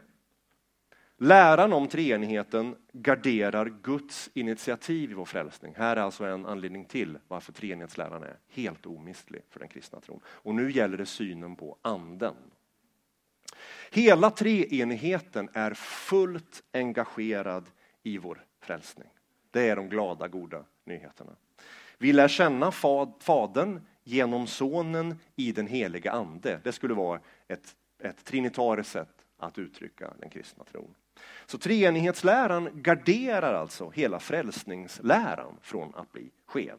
läran 1.19 1.73
om 1.73 1.87
treenigheten 1.87 2.75
garderar 2.91 3.73
Guds 3.83 4.29
initiativ 4.33 5.11
i 5.11 5.13
vår 5.13 5.25
frälsning. 5.25 5.73
Här 5.77 5.95
är 5.95 6.01
alltså 6.01 6.25
en 6.25 6.45
anledning 6.45 6.85
till 6.85 7.17
varför 7.27 7.53
treenighetsläran 7.53 8.23
är 8.23 8.37
helt 8.47 8.85
omistlig 8.85 9.41
för 9.49 9.59
den 9.59 9.69
kristna 9.69 9.99
tron. 9.99 10.19
Och 10.25 10.55
nu 10.55 10.71
gäller 10.71 10.97
det 10.97 11.05
synen 11.05 11.55
på 11.55 11.77
anden. 11.81 12.35
Hela 13.91 14.29
treenigheten 14.29 15.49
är 15.53 15.73
fullt 15.73 16.63
engagerad 16.73 17.69
i 18.03 18.17
vår 18.17 18.45
frälsning. 18.61 19.09
Det 19.51 19.69
är 19.69 19.75
de 19.75 19.89
glada, 19.89 20.27
goda 20.27 20.65
nyheterna. 20.85 21.31
Vi 21.97 22.13
lär 22.13 22.27
känna 22.27 22.71
Fadern 23.19 23.81
genom 24.03 24.47
Sonen 24.47 25.15
i 25.35 25.51
den 25.51 25.67
heliga 25.67 26.11
Ande. 26.11 26.59
Det 26.63 26.71
skulle 26.71 26.93
vara 26.93 27.19
ett, 27.47 27.75
ett 27.99 28.25
trinitariskt 28.25 28.91
sätt 28.91 29.25
att 29.37 29.57
uttrycka 29.57 30.13
den 30.19 30.29
kristna 30.29 30.63
tron. 30.63 30.95
Så 31.45 31.57
treenighetsläran 31.57 32.69
garderar 32.73 33.53
alltså 33.53 33.89
hela 33.89 34.19
frälsningsläran 34.19 35.57
från 35.61 35.95
att 35.95 36.11
bli 36.11 36.31
skev. 36.45 36.77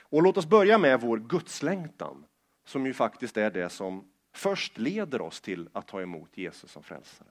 Och 0.00 0.22
låt 0.22 0.36
oss 0.36 0.46
börja 0.46 0.78
med 0.78 1.00
vår 1.00 1.18
gudslängtan, 1.18 2.24
som 2.64 2.86
ju 2.86 2.94
faktiskt 2.94 3.36
är 3.36 3.50
det 3.50 3.68
som 3.68 4.10
först 4.32 4.78
leder 4.78 5.20
oss 5.20 5.40
till 5.40 5.68
att 5.72 5.88
ta 5.88 6.02
emot 6.02 6.38
Jesus 6.38 6.70
som 6.70 6.82
frälsare. 6.82 7.28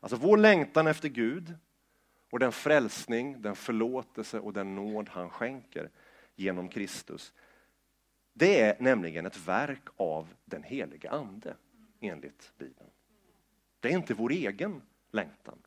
Alltså 0.00 0.16
vår 0.16 0.36
längtan 0.36 0.86
efter 0.86 1.08
Gud 1.08 1.54
och 2.30 2.38
den 2.38 2.52
frälsning, 2.52 3.42
den 3.42 3.56
förlåtelse 3.56 4.38
och 4.40 4.52
den 4.52 4.74
nåd 4.74 5.08
han 5.08 5.30
skänker 5.30 5.90
genom 6.36 6.68
Kristus. 6.68 7.32
Det 8.32 8.60
är 8.60 8.76
nämligen 8.80 9.26
ett 9.26 9.48
verk 9.48 9.88
av 9.96 10.28
den 10.44 10.62
helige 10.62 11.10
Ande, 11.10 11.56
enligt 12.00 12.52
Bibeln. 12.58 12.90
Det 13.80 13.88
är 13.88 13.92
inte 13.92 14.14
vår 14.14 14.32
egen 14.32 14.82
längtan 15.12 15.58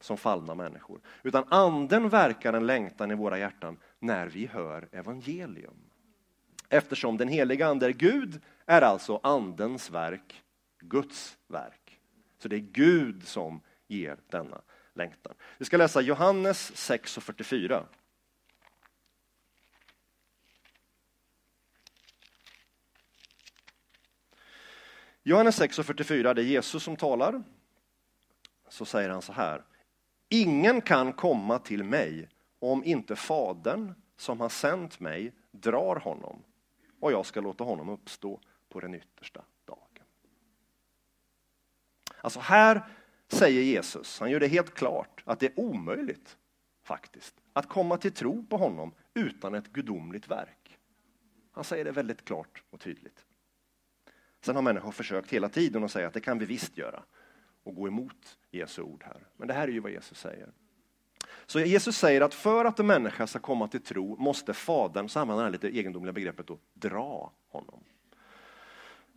som 0.00 0.16
fallna 0.16 0.54
människor, 0.54 1.00
utan 1.22 1.44
Anden 1.48 2.08
verkar 2.08 2.52
en 2.52 2.66
längtan 2.66 3.10
i 3.10 3.14
våra 3.14 3.38
hjärtan 3.38 3.76
när 3.98 4.26
vi 4.26 4.46
hör 4.46 4.88
evangelium. 4.92 5.76
Eftersom 6.68 7.16
den 7.16 7.28
heliga 7.28 7.66
Ande 7.66 7.86
är 7.86 7.90
Gud 7.90 8.40
är 8.66 8.82
alltså 8.82 9.20
Andens 9.22 9.90
verk 9.90 10.42
Guds 10.80 11.38
verk. 11.46 12.00
Så 12.38 12.48
det 12.48 12.56
är 12.56 12.60
Gud 12.72 13.28
som 13.28 13.60
ger 13.86 14.16
denna 14.28 14.60
längtan. 14.94 15.34
Vi 15.58 15.64
ska 15.64 15.76
läsa 15.76 16.00
Johannes 16.00 16.76
6 16.76 17.16
och 17.16 17.22
44. 17.22 17.86
Johannes 25.22 25.56
6 25.56 25.78
och 25.78 25.86
44, 25.86 26.34
det 26.34 26.42
är 26.42 26.44
Jesus 26.44 26.82
som 26.82 26.96
talar. 26.96 27.42
Så 28.68 28.84
säger 28.84 29.08
han 29.08 29.22
så 29.22 29.32
här. 29.32 29.64
Ingen 30.28 30.80
kan 30.80 31.12
komma 31.12 31.58
till 31.58 31.84
mig 31.84 32.28
om 32.58 32.84
inte 32.84 33.16
Fadern 33.16 33.94
som 34.16 34.40
har 34.40 34.48
sänt 34.48 35.00
mig 35.00 35.32
drar 35.50 35.96
honom 35.96 36.42
och 37.00 37.12
jag 37.12 37.26
ska 37.26 37.40
låta 37.40 37.64
honom 37.64 37.88
uppstå 37.88 38.40
på 38.68 38.80
den 38.80 38.94
yttersta 38.94 39.44
dagen. 39.64 40.04
Alltså 42.20 42.40
här 42.40 42.82
säger 43.28 43.62
Jesus, 43.62 44.20
han 44.20 44.30
gör 44.30 44.40
det 44.40 44.48
helt 44.48 44.74
klart 44.74 45.22
att 45.24 45.40
det 45.40 45.46
är 45.46 45.60
omöjligt 45.60 46.36
faktiskt 46.82 47.34
att 47.52 47.68
komma 47.68 47.96
till 47.96 48.12
tro 48.12 48.46
på 48.46 48.56
honom 48.56 48.94
utan 49.14 49.54
ett 49.54 49.68
gudomligt 49.72 50.28
verk. 50.28 50.78
Han 51.52 51.64
säger 51.64 51.84
det 51.84 51.92
väldigt 51.92 52.24
klart 52.24 52.62
och 52.70 52.80
tydligt. 52.80 53.24
Sen 54.40 54.54
har 54.54 54.62
människor 54.62 54.92
försökt 54.92 55.32
hela 55.32 55.48
tiden 55.48 55.84
att 55.84 55.90
säga 55.90 56.06
att 56.06 56.14
det 56.14 56.20
kan 56.20 56.38
vi 56.38 56.46
visst 56.46 56.78
göra 56.78 57.02
och 57.68 57.74
gå 57.74 57.88
emot 57.88 58.38
Jesu 58.50 58.82
ord 58.82 59.04
här. 59.06 59.26
Men 59.36 59.48
det 59.48 59.54
här 59.54 59.68
är 59.68 59.72
ju 59.72 59.80
vad 59.80 59.92
Jesus 59.92 60.18
säger. 60.18 60.48
Så 61.46 61.60
Jesus 61.60 61.96
säger 61.96 62.20
att 62.20 62.34
för 62.34 62.64
att 62.64 62.78
en 62.78 62.86
människa 62.86 63.26
ska 63.26 63.38
komma 63.38 63.68
till 63.68 63.80
tro 63.80 64.16
måste 64.16 64.54
Fadern, 64.54 65.08
så 65.08 65.20
använder 65.20 65.44
han 65.44 65.52
det 65.52 65.58
lite 65.58 65.78
egendomliga 65.78 66.12
begreppet, 66.12 66.46
då, 66.46 66.58
dra 66.74 67.32
honom. 67.48 67.84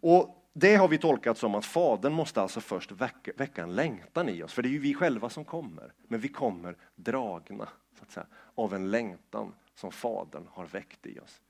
Och 0.01 0.37
Det 0.53 0.75
har 0.75 0.87
vi 0.87 0.97
tolkat 0.97 1.37
som 1.37 1.55
att 1.55 1.65
Fadern 1.65 2.13
måste 2.13 2.41
alltså 2.41 2.61
först 2.61 2.91
väcka, 2.91 3.31
väcka 3.37 3.63
en 3.63 3.75
längtan 3.75 4.29
i 4.29 4.43
oss, 4.43 4.53
för 4.53 4.61
det 4.61 4.69
är 4.69 4.71
ju 4.71 4.79
vi 4.79 4.93
själva 4.93 5.29
som 5.29 5.45
kommer. 5.45 5.93
Men 6.07 6.19
vi 6.19 6.27
kommer 6.27 6.77
dragna 6.95 7.67
så 7.97 8.03
att 8.03 8.11
säga, 8.11 8.25
av 8.55 8.73
en 8.73 8.91
längtan 8.91 9.53
som 9.75 9.91
Fadern 9.91 10.47
har 10.51 10.65
väckt 10.65 11.05
i 11.05 11.19
oss. 11.19 11.41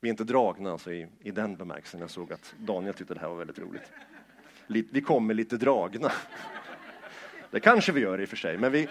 Vi 0.00 0.08
är 0.08 0.10
inte 0.10 0.24
dragna 0.24 0.72
alltså 0.72 0.92
i, 0.92 1.08
i 1.20 1.30
den 1.30 1.56
bemärkelsen. 1.56 2.00
Jag 2.00 2.10
såg 2.10 2.32
att 2.32 2.54
Daniel 2.58 2.94
tyckte 2.94 3.14
det 3.14 3.20
här 3.20 3.28
var 3.28 3.36
väldigt 3.36 3.58
roligt. 3.58 3.92
Vi 4.68 5.00
kommer 5.00 5.34
lite 5.34 5.56
dragna. 5.56 6.12
Det 7.50 7.60
kanske 7.60 7.92
vi 7.92 8.00
gör 8.00 8.20
i 8.20 8.24
och 8.24 8.28
för 8.28 8.36
sig, 8.36 8.58
men 8.58 8.72
vi, 8.72 8.88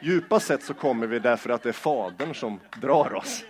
djupast 0.00 0.46
sett 0.46 0.62
så 0.62 0.74
kommer 0.74 1.06
vi 1.06 1.18
därför 1.18 1.50
att 1.50 1.62
det 1.62 1.68
är 1.68 1.72
Fadern 1.72 2.34
som 2.34 2.60
drar 2.80 3.14
oss. 3.14 3.44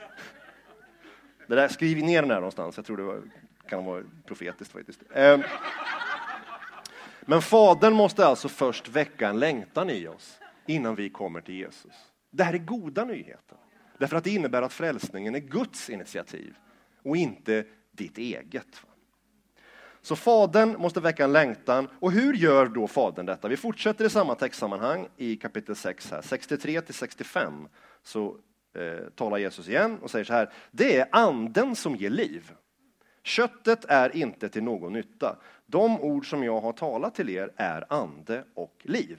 Det 1.46 1.54
där, 1.54 1.68
skriv 1.68 2.04
ner 2.04 2.22
den 2.22 2.30
här 2.30 2.38
någonstans, 2.38 2.76
jag 2.76 2.86
tror 2.86 2.96
det 2.96 3.02
var, 3.02 3.22
kan 3.68 3.84
vara 3.84 4.02
profetiskt 4.26 4.72
faktiskt. 4.72 5.02
Ehm. 5.14 5.42
Men 7.20 7.42
Fadern 7.42 7.94
måste 7.94 8.26
alltså 8.26 8.48
först 8.48 8.88
väcka 8.88 9.28
en 9.28 9.38
längtan 9.38 9.90
i 9.90 10.08
oss 10.08 10.38
innan 10.66 10.94
vi 10.94 11.10
kommer 11.10 11.40
till 11.40 11.54
Jesus. 11.54 11.94
Det 12.30 12.44
här 12.44 12.54
är 12.54 12.58
goda 12.58 13.04
nyheter. 13.04 13.58
Därför 13.98 14.16
att 14.16 14.24
det 14.24 14.30
innebär 14.30 14.62
att 14.62 14.72
frälsningen 14.72 15.34
är 15.34 15.38
Guds 15.38 15.90
initiativ 15.90 16.56
och 17.02 17.16
inte 17.16 17.64
ditt 17.92 18.18
eget. 18.18 18.82
Så 20.06 20.16
Fadern 20.16 20.76
måste 20.78 21.00
väcka 21.00 21.24
en 21.24 21.32
längtan. 21.32 21.88
Och 22.00 22.12
hur 22.12 22.34
gör 22.34 22.66
då 22.66 22.86
Fadern 22.86 23.26
detta? 23.26 23.48
Vi 23.48 23.56
fortsätter 23.56 24.04
i 24.04 24.10
samma 24.10 24.34
textsammanhang 24.34 25.08
i 25.16 25.36
kapitel 25.36 25.76
6, 25.76 26.10
här, 26.10 26.22
63 26.22 26.80
till 26.80 26.94
65. 26.94 27.68
Så 28.02 28.36
eh, 28.74 29.08
talar 29.14 29.38
Jesus 29.38 29.68
igen 29.68 29.98
och 30.02 30.10
säger 30.10 30.24
så 30.24 30.32
här. 30.32 30.52
Det 30.70 30.96
är 30.96 31.08
anden 31.12 31.76
som 31.76 31.96
ger 31.96 32.10
liv. 32.10 32.50
Köttet 33.22 33.84
är 33.84 34.16
inte 34.16 34.48
till 34.48 34.62
någon 34.62 34.92
nytta. 34.92 35.36
De 35.66 36.00
ord 36.00 36.30
som 36.30 36.44
jag 36.44 36.60
har 36.60 36.72
talat 36.72 37.14
till 37.14 37.30
er 37.30 37.52
är 37.56 37.92
ande 37.92 38.44
och 38.54 38.74
liv. 38.82 39.18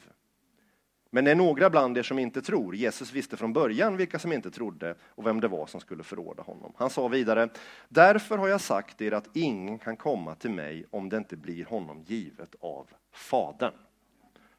Men 1.09 1.25
det 1.25 1.31
är 1.31 1.35
några 1.35 1.69
bland 1.69 1.97
er 1.97 2.03
som 2.03 2.19
inte 2.19 2.41
tror. 2.41 2.75
Jesus 2.75 3.13
visste 3.13 3.37
från 3.37 3.53
början 3.53 3.97
vilka 3.97 4.19
som 4.19 4.33
inte 4.33 4.51
trodde 4.51 4.95
och 5.01 5.25
vem 5.25 5.39
det 5.41 5.47
var 5.47 5.67
som 5.67 5.79
skulle 5.79 6.03
förråda 6.03 6.43
honom. 6.43 6.73
Han 6.77 6.89
sa 6.89 7.07
vidare, 7.07 7.49
därför 7.89 8.37
har 8.37 8.47
jag 8.47 8.61
sagt 8.61 9.01
er 9.01 9.11
att 9.11 9.29
ingen 9.33 9.79
kan 9.79 9.97
komma 9.97 10.35
till 10.35 10.51
mig 10.51 10.85
om 10.89 11.09
det 11.09 11.17
inte 11.17 11.37
blir 11.37 11.65
honom 11.65 12.01
givet 12.01 12.55
av 12.59 12.87
Fadern. 13.11 13.73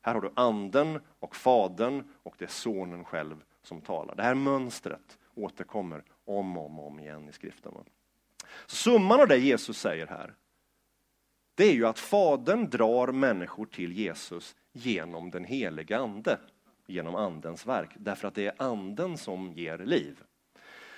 Här 0.00 0.14
har 0.14 0.20
du 0.20 0.30
anden 0.34 1.00
och 1.18 1.36
Fadern 1.36 2.04
och 2.22 2.34
det 2.38 2.44
är 2.44 2.48
Sonen 2.48 3.04
själv 3.04 3.36
som 3.62 3.80
talar. 3.80 4.14
Det 4.14 4.22
här 4.22 4.34
mönstret 4.34 5.18
återkommer 5.34 6.02
om 6.24 6.56
och 6.56 6.66
om, 6.66 6.80
om 6.80 7.00
igen 7.00 7.28
i 7.28 7.32
skriften. 7.32 7.72
Så 8.66 8.76
summan 8.76 9.20
av 9.20 9.28
det 9.28 9.36
Jesus 9.36 9.78
säger 9.78 10.06
här, 10.06 10.34
det 11.54 11.64
är 11.64 11.72
ju 11.72 11.86
att 11.86 11.98
Fadern 11.98 12.70
drar 12.70 13.06
människor 13.06 13.66
till 13.66 13.92
Jesus 13.92 14.56
genom 14.78 15.30
den 15.30 15.44
heliga 15.44 15.98
Ande, 15.98 16.38
genom 16.86 17.14
Andens 17.14 17.66
verk, 17.66 17.90
därför 17.98 18.28
att 18.28 18.34
det 18.34 18.46
är 18.46 18.54
Anden 18.56 19.18
som 19.18 19.52
ger 19.52 19.78
liv. 19.78 20.22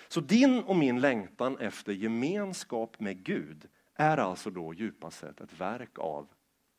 Så 0.08 0.20
din 0.20 0.62
och 0.62 0.76
min 0.76 1.00
längtan 1.00 1.58
efter 1.58 1.92
gemenskap 1.92 3.00
med 3.00 3.24
Gud 3.24 3.68
är 3.94 4.16
alltså 4.16 4.50
då 4.50 4.74
djupast 4.74 5.18
sett 5.18 5.40
ett 5.40 5.60
verk 5.60 5.98
av 5.98 6.28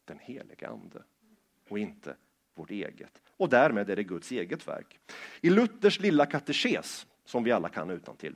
den 0.06 0.20
heliga 0.20 0.70
Ande 0.70 1.04
och 1.70 1.80
inte 1.80 2.16
vårt 2.56 2.72
eget. 2.72 3.22
Och 3.38 3.50
därmed 3.50 3.90
är 3.90 3.96
det 3.96 4.04
Guds 4.04 4.32
eget 4.32 4.68
verk. 4.68 5.00
I 5.42 5.50
Luthers 5.50 6.00
lilla 6.00 6.26
katekes, 6.26 7.08
som 7.26 7.44
vi 7.44 7.52
alla 7.52 7.70
kan 7.70 7.90
utan 7.90 8.16
till, 8.16 8.36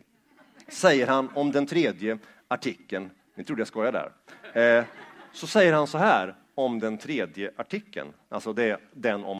säger 0.67 1.07
han 1.07 1.29
om 1.35 1.51
den 1.51 1.65
tredje 1.65 2.17
artikeln, 2.47 3.09
ni 3.35 3.43
trodde 3.43 3.61
jag 3.61 3.67
skojade 3.67 4.11
där, 4.53 4.79
eh, 4.79 4.85
så 5.31 5.47
säger 5.47 5.73
han 5.73 5.87
så 5.87 5.97
här 5.97 6.35
om 6.55 6.79
den 6.79 6.97
tredje 6.97 7.51
artikeln, 7.55 8.13
alltså 8.29 8.53
det, 8.53 8.79
den 8.93 9.23
om, 9.23 9.39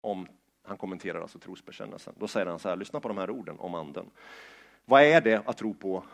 om 0.00 0.26
han 0.62 0.76
kommenterar 0.76 1.20
alltså 1.20 1.38
trosbekännelsen. 1.38 2.14
Då 2.18 2.28
säger 2.28 2.46
han 2.46 2.58
så 2.58 2.68
här, 2.68 2.76
lyssna 2.76 3.00
på 3.00 3.08
de 3.08 3.18
här 3.18 3.30
orden 3.30 3.58
om 3.58 3.74
anden. 3.74 4.10
Vad 4.84 5.02
är 5.02 5.20
det 5.20 5.42
att 5.46 5.56
tro 5.56 5.74
på 5.74 6.04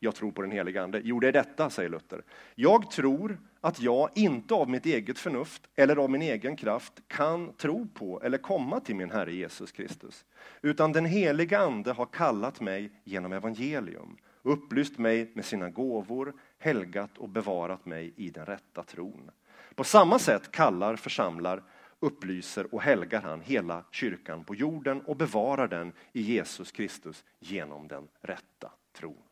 jag 0.00 0.14
tror 0.14 0.30
på 0.30 0.42
den 0.42 0.50
heliga 0.50 0.82
Ande? 0.82 1.00
Jo, 1.04 1.20
det 1.20 1.28
är 1.28 1.32
detta, 1.32 1.70
säger 1.70 1.88
Luther. 1.88 2.22
Jag 2.54 2.90
tror 2.90 3.38
att 3.60 3.80
jag 3.80 4.10
inte 4.14 4.54
av 4.54 4.70
mitt 4.70 4.86
eget 4.86 5.18
förnuft 5.18 5.68
eller 5.74 5.96
av 5.96 6.10
min 6.10 6.22
egen 6.22 6.56
kraft 6.56 6.92
kan 7.06 7.52
tro 7.52 7.86
på 7.94 8.22
eller 8.22 8.38
komma 8.38 8.80
till 8.80 8.96
min 8.96 9.10
Herre 9.10 9.34
Jesus 9.34 9.72
Kristus. 9.72 10.24
Utan 10.62 10.92
den 10.92 11.04
heliga 11.04 11.58
Ande 11.58 11.92
har 11.92 12.06
kallat 12.06 12.60
mig 12.60 12.90
genom 13.04 13.32
evangelium, 13.32 14.16
upplyst 14.42 14.98
mig 14.98 15.30
med 15.34 15.44
sina 15.44 15.70
gåvor, 15.70 16.32
helgat 16.58 17.18
och 17.18 17.28
bevarat 17.28 17.86
mig 17.86 18.12
i 18.16 18.30
den 18.30 18.46
rätta 18.46 18.82
tron. 18.82 19.30
På 19.78 19.84
samma 19.84 20.18
sätt 20.18 20.50
kallar, 20.50 20.96
församlar, 20.96 21.62
upplyser 22.00 22.74
och 22.74 22.82
helgar 22.82 23.22
han 23.22 23.40
hela 23.40 23.84
kyrkan 23.90 24.44
på 24.44 24.54
jorden 24.54 25.00
och 25.00 25.16
bevarar 25.16 25.68
den 25.68 25.92
i 26.12 26.20
Jesus 26.20 26.72
Kristus 26.72 27.24
genom 27.38 27.88
den 27.88 28.08
rätta 28.20 28.72
tron. 28.92 29.22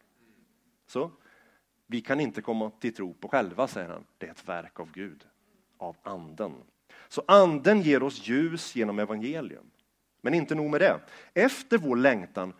Så, 0.86 1.10
vi 1.86 2.00
kan 2.00 2.20
inte 2.20 2.42
komma 2.42 2.70
till 2.70 2.94
tro 2.94 3.14
på 3.14 3.28
själva, 3.28 3.68
säger 3.68 3.88
han. 3.88 4.04
Det 4.18 4.26
är 4.26 4.30
ett 4.30 4.48
verk 4.48 4.80
av 4.80 4.92
Gud, 4.92 5.26
av 5.78 5.96
anden. 6.02 6.54
Så 7.08 7.22
anden 7.26 7.82
ger 7.82 8.02
oss 8.02 8.28
ljus 8.28 8.76
genom 8.76 8.98
evangelium. 8.98 9.70
Men 10.20 10.34
inte 10.34 10.54
nog 10.54 10.70
med 10.70 10.80
det. 10.80 11.00
Efter 11.34 11.78
vår 11.78 11.96
längtan 11.96 12.52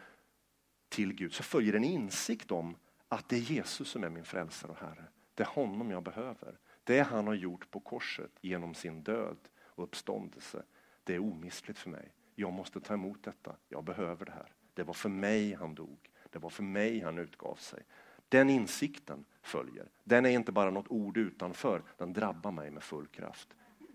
till 0.88 1.12
Gud 1.12 1.34
så 1.34 1.42
följer 1.42 1.74
en 1.74 1.84
insikt 1.84 2.50
om 2.50 2.76
att 3.08 3.28
det 3.28 3.36
är 3.36 3.40
Jesus 3.40 3.88
som 3.88 4.04
är 4.04 4.08
min 4.08 4.24
frälsare 4.24 4.70
och 4.70 4.78
Herre. 4.78 5.04
Det 5.34 5.42
är 5.42 5.48
honom 5.48 5.90
jag 5.90 6.02
behöver. 6.02 6.58
Det 6.86 7.00
han 7.00 7.26
har 7.26 7.34
gjort 7.34 7.70
på 7.70 7.80
korset 7.80 8.30
genom 8.40 8.74
sin 8.74 9.02
död 9.02 9.36
och 9.62 9.84
uppståndelse, 9.84 10.62
det 11.04 11.14
är 11.14 11.18
omistligt 11.18 11.78
för 11.78 11.90
mig. 11.90 12.12
Jag 12.34 12.52
måste 12.52 12.80
ta 12.80 12.94
emot 12.94 13.22
detta. 13.22 13.56
Jag 13.68 13.84
behöver 13.84 14.26
det 14.26 14.32
här. 14.32 14.52
Det 14.74 14.82
var 14.82 14.94
för 14.94 15.08
mig 15.08 15.54
han 15.54 15.74
dog. 15.74 16.10
Det 16.30 16.38
var 16.38 16.50
för 16.50 16.62
mig 16.62 17.00
han 17.00 17.18
utgav 17.18 17.54
sig. 17.54 17.82
Den 18.28 18.50
insikten 18.50 19.24
följer. 19.42 19.88
Den 20.04 20.26
är 20.26 20.30
inte 20.30 20.52
bara 20.52 20.70
något 20.70 20.88
ord 20.88 21.16
utanför, 21.16 21.82
den 21.96 22.12
drabbar 22.12 22.50
mig 22.50 22.70
med 22.70 22.82
full 22.82 23.06
kraft. 23.06 23.48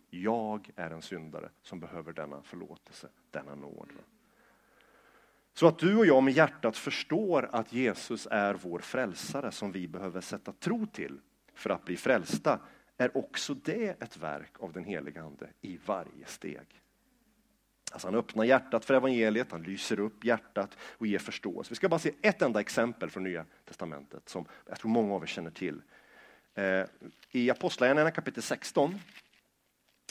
Jag 0.09 0.69
är 0.75 0.91
en 0.91 1.01
syndare 1.01 1.49
som 1.61 1.79
behöver 1.79 2.13
denna 2.13 2.41
förlåtelse, 2.41 3.07
denna 3.31 3.55
nåd. 3.55 3.89
Så 5.53 5.67
att 5.67 5.79
du 5.79 5.97
och 5.97 6.05
jag 6.05 6.23
med 6.23 6.33
hjärtat 6.33 6.77
förstår 6.77 7.49
att 7.51 7.73
Jesus 7.73 8.27
är 8.31 8.53
vår 8.53 8.79
frälsare 8.79 9.51
som 9.51 9.71
vi 9.71 9.87
behöver 9.87 10.21
sätta 10.21 10.53
tro 10.53 10.85
till 10.85 11.19
för 11.53 11.69
att 11.69 11.85
bli 11.85 11.97
frälsta, 11.97 12.59
är 13.01 13.17
också 13.17 13.53
det 13.53 14.01
ett 14.01 14.17
verk 14.17 14.51
av 14.59 14.73
den 14.73 14.83
helige 14.83 15.21
Ande 15.21 15.49
i 15.61 15.79
varje 15.85 16.25
steg. 16.25 16.81
Alltså 17.91 18.07
han 18.07 18.15
öppnar 18.15 18.43
hjärtat 18.43 18.85
för 18.85 18.93
evangeliet, 18.93 19.51
han 19.51 19.63
lyser 19.63 19.99
upp 19.99 20.23
hjärtat 20.23 20.77
och 20.81 21.07
ger 21.07 21.19
förståelse. 21.19 21.69
Vi 21.69 21.75
ska 21.75 21.89
bara 21.89 21.99
se 21.99 22.13
ett 22.21 22.41
enda 22.41 22.59
exempel 22.59 23.09
från 23.09 23.23
Nya 23.23 23.45
Testamentet 23.65 24.29
som 24.29 24.45
jag 24.67 24.79
tror 24.79 24.91
många 24.91 25.15
av 25.15 25.23
er 25.23 25.27
känner 25.27 25.51
till. 25.51 25.81
Eh, 26.53 26.85
I 27.31 27.49
Apostlagärningarna 27.49 28.11
kapitel 28.11 28.43
16, 28.43 28.99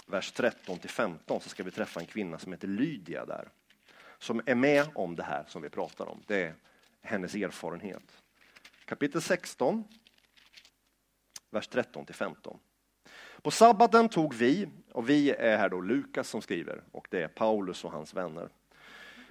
vers 0.07 0.33
13 0.33 0.79
till 0.79 0.90
15 0.90 1.40
så 1.40 1.48
ska 1.48 1.62
vi 1.62 1.70
träffa 1.70 2.00
en 2.00 2.07
kvinna 2.07 2.38
som 2.38 2.53
heter 2.53 2.68
Lydia 2.68 3.26
där. 3.26 3.48
Som 4.18 4.42
är 4.46 4.55
med 4.55 4.88
om 4.94 5.16
det 5.16 5.22
här 5.22 5.44
som 5.48 5.62
vi 5.62 5.68
pratar 5.68 6.07
om. 6.07 6.22
Det 6.26 6.42
är 6.42 6.55
hennes 7.00 7.35
erfarenhet. 7.35 8.22
Kapitel 8.85 9.22
16, 9.22 9.85
vers 11.50 11.68
13 11.68 12.07
till 12.07 12.14
15. 12.14 12.59
På 13.42 13.50
sabbaten 13.50 14.09
tog 14.09 14.35
vi, 14.35 14.68
och 14.92 15.11
vi 15.11 15.31
är 15.31 15.57
här 15.57 15.68
då 15.68 15.81
Lukas 15.81 16.29
som 16.29 16.42
skriver, 16.42 16.83
och 16.92 17.09
det 17.11 17.22
är 17.22 17.29
Paulus 17.29 17.85
och 17.85 17.92
hans 17.92 18.14
vänner. 18.14 18.48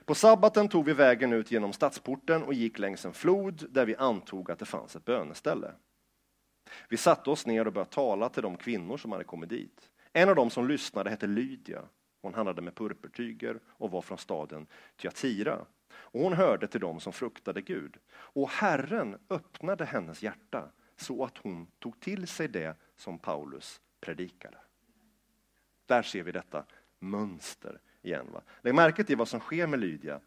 På 0.05 0.15
sabbaten 0.15 0.67
tog 0.69 0.85
vi 0.85 0.93
vägen 0.93 1.33
ut 1.33 1.51
genom 1.51 1.73
stadsporten 1.73 2.43
och 2.43 2.53
gick 2.53 2.79
längs 2.79 3.05
en 3.05 3.13
flod 3.13 3.65
där 3.69 3.85
vi 3.85 3.95
antog 3.95 4.51
att 4.51 4.59
det 4.59 4.65
fanns 4.65 4.95
ett 4.95 5.05
böneställe. 5.05 5.71
Vi 6.89 6.97
satte 6.97 7.29
oss 7.29 7.45
ner 7.45 7.67
och 7.67 7.73
började 7.73 7.91
tala 7.91 8.29
till 8.29 8.43
de 8.43 8.57
kvinnor 8.57 8.97
som 8.97 9.11
hade 9.11 9.23
kommit 9.23 9.49
dit. 9.49 9.89
En 10.13 10.29
av 10.29 10.35
dem 10.35 10.49
som 10.49 10.67
lyssnade 10.67 11.09
hette 11.09 11.27
Lydia. 11.27 11.81
Hon 12.21 12.33
handlade 12.33 12.61
med 12.61 12.75
purpurtyger 12.75 13.59
och 13.67 13.91
var 13.91 14.01
från 14.01 14.17
staden 14.17 14.67
Thyatira. 15.01 15.65
Och 15.91 16.21
hon 16.21 16.33
hörde 16.33 16.67
till 16.67 16.81
dem 16.81 16.99
som 16.99 17.13
fruktade 17.13 17.61
Gud. 17.61 17.97
Och 18.11 18.49
Herren 18.49 19.17
öppnade 19.29 19.85
hennes 19.85 20.23
hjärta 20.23 20.71
så 20.95 21.23
att 21.23 21.37
hon 21.37 21.67
tog 21.79 21.99
till 21.99 22.27
sig 22.27 22.47
det 22.47 22.75
som 22.95 23.19
Paulus 23.19 23.81
predikade. 23.99 24.57
Där 25.85 26.01
ser 26.01 26.23
vi 26.23 26.31
detta 26.31 26.65
mönster 26.99 27.79
igen. 28.01 28.27
Va? 28.31 28.41
Lägg 28.61 28.75
märke 28.75 29.03
till 29.03 29.17
vad 29.17 29.27
som 29.27 29.39
sker 29.39 29.67
med 29.67 29.79
Lydia. 29.79 30.19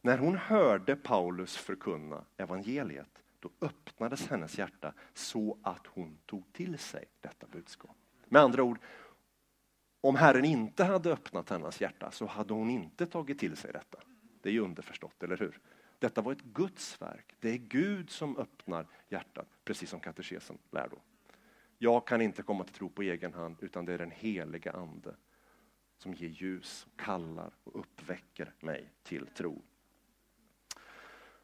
När 0.00 0.18
hon 0.18 0.36
hörde 0.36 0.96
Paulus 0.96 1.56
förkunna 1.56 2.24
evangeliet, 2.36 3.22
då 3.40 3.50
öppnades 3.60 4.28
hennes 4.28 4.58
hjärta 4.58 4.92
så 5.14 5.58
att 5.62 5.86
hon 5.86 6.18
tog 6.26 6.52
till 6.52 6.78
sig 6.78 7.04
detta 7.20 7.46
budskap. 7.46 7.96
Med 8.28 8.42
andra 8.42 8.62
ord, 8.62 8.78
om 10.00 10.16
Herren 10.16 10.44
inte 10.44 10.84
hade 10.84 11.12
öppnat 11.12 11.50
hennes 11.50 11.80
hjärta 11.80 12.10
så 12.10 12.26
hade 12.26 12.54
hon 12.54 12.70
inte 12.70 13.06
tagit 13.06 13.38
till 13.38 13.56
sig 13.56 13.72
detta. 13.72 13.98
Det 14.42 14.48
är 14.48 14.52
ju 14.52 14.60
underförstått, 14.60 15.22
eller 15.22 15.36
hur? 15.36 15.60
Detta 15.98 16.22
var 16.22 16.32
ett 16.32 16.42
Guds 16.42 17.02
verk. 17.02 17.34
Det 17.40 17.48
är 17.48 17.56
Gud 17.56 18.10
som 18.10 18.36
öppnar 18.36 18.86
hjärtat, 19.08 19.48
precis 19.64 19.90
som 19.90 20.00
katekesen 20.00 20.58
lär 20.70 20.88
då. 20.88 20.96
Jag 21.84 22.06
kan 22.06 22.20
inte 22.20 22.42
komma 22.42 22.64
till 22.64 22.74
tro 22.74 22.88
på 22.88 23.02
egen 23.02 23.34
hand, 23.34 23.56
utan 23.60 23.84
det 23.84 23.92
är 23.92 23.98
den 23.98 24.10
heliga 24.10 24.72
Ande 24.72 25.14
som 25.98 26.14
ger 26.14 26.28
ljus, 26.28 26.86
kallar 26.96 27.50
och 27.64 27.80
uppväcker 27.80 28.52
mig 28.60 28.92
till 29.02 29.26
tro. 29.26 29.62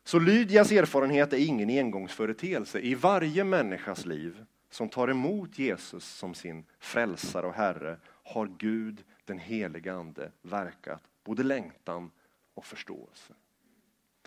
Så 0.04 0.18
Lydias 0.18 0.72
erfarenhet 0.72 1.32
är 1.32 1.46
ingen 1.46 1.70
engångsföreteelse. 1.70 2.80
I 2.80 2.94
varje 2.94 3.44
människas 3.44 4.06
liv 4.06 4.44
som 4.70 4.88
tar 4.88 5.08
emot 5.08 5.58
Jesus 5.58 6.04
som 6.04 6.34
sin 6.34 6.64
frälsare 6.78 7.46
och 7.46 7.54
Herre 7.54 7.96
har 8.06 8.46
Gud, 8.58 9.04
den 9.24 9.38
helige 9.38 9.94
Ande, 9.94 10.32
verkat 10.42 11.02
både 11.24 11.42
längtan 11.42 12.10
och 12.54 12.64
förståelse. 12.64 13.34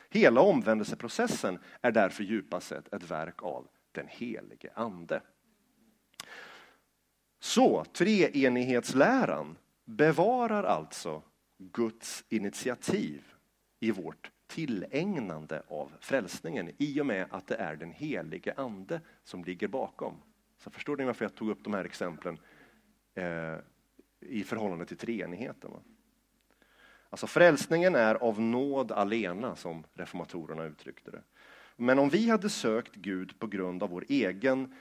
Hela 0.10 0.42
omvändelseprocessen 0.42 1.60
är 1.82 1.92
därför 1.92 2.24
djupast 2.24 2.68
sett 2.68 2.94
ett 2.94 3.12
verk 3.12 3.44
av 3.44 3.68
den 3.92 4.08
helige 4.08 4.70
Ande. 4.74 5.22
Så 7.44 7.84
treenighetsläran 7.84 9.58
bevarar 9.86 10.64
alltså 10.64 11.22
Guds 11.58 12.26
initiativ 12.30 13.24
i 13.80 13.92
vårt 13.92 14.32
tillägnande 14.48 15.64
av 15.68 15.92
frälsningen 16.00 16.72
i 16.78 17.02
och 17.02 17.06
med 17.06 17.28
att 17.30 17.48
det 17.48 17.56
är 17.56 17.76
den 17.76 17.92
helige 17.92 18.54
Ande 18.58 19.02
som 19.24 19.44
ligger 19.44 19.68
bakom. 19.68 20.14
Så 20.58 20.70
förstår 20.70 20.98
ni 20.98 21.06
varför 21.06 21.26
jag 21.26 21.36
tog 21.36 21.50
upp 21.50 21.64
de 21.64 21.74
här 21.74 21.86
exemplen 21.86 22.38
eh, 23.16 23.56
i 24.20 24.44
förhållande 24.44 24.86
till 24.86 24.98
treenigheten? 24.98 25.72
Va? 25.72 25.80
Alltså 27.10 27.28
frälsningen 27.28 27.96
är 27.96 28.16
av 28.16 28.42
nåd 28.42 28.92
alena, 28.92 29.56
som 29.56 29.84
reformatorerna 29.94 30.64
uttryckte 30.64 31.12
det. 31.12 31.22
Men 31.76 32.00
om 32.00 32.10
vi 32.10 32.30
hade 32.30 32.50
sökt 32.50 32.96
Gud 32.96 33.40
på 33.40 33.48
grund 33.48 33.84
av 33.84 33.90
vår 33.90 34.06
egen 34.08 34.76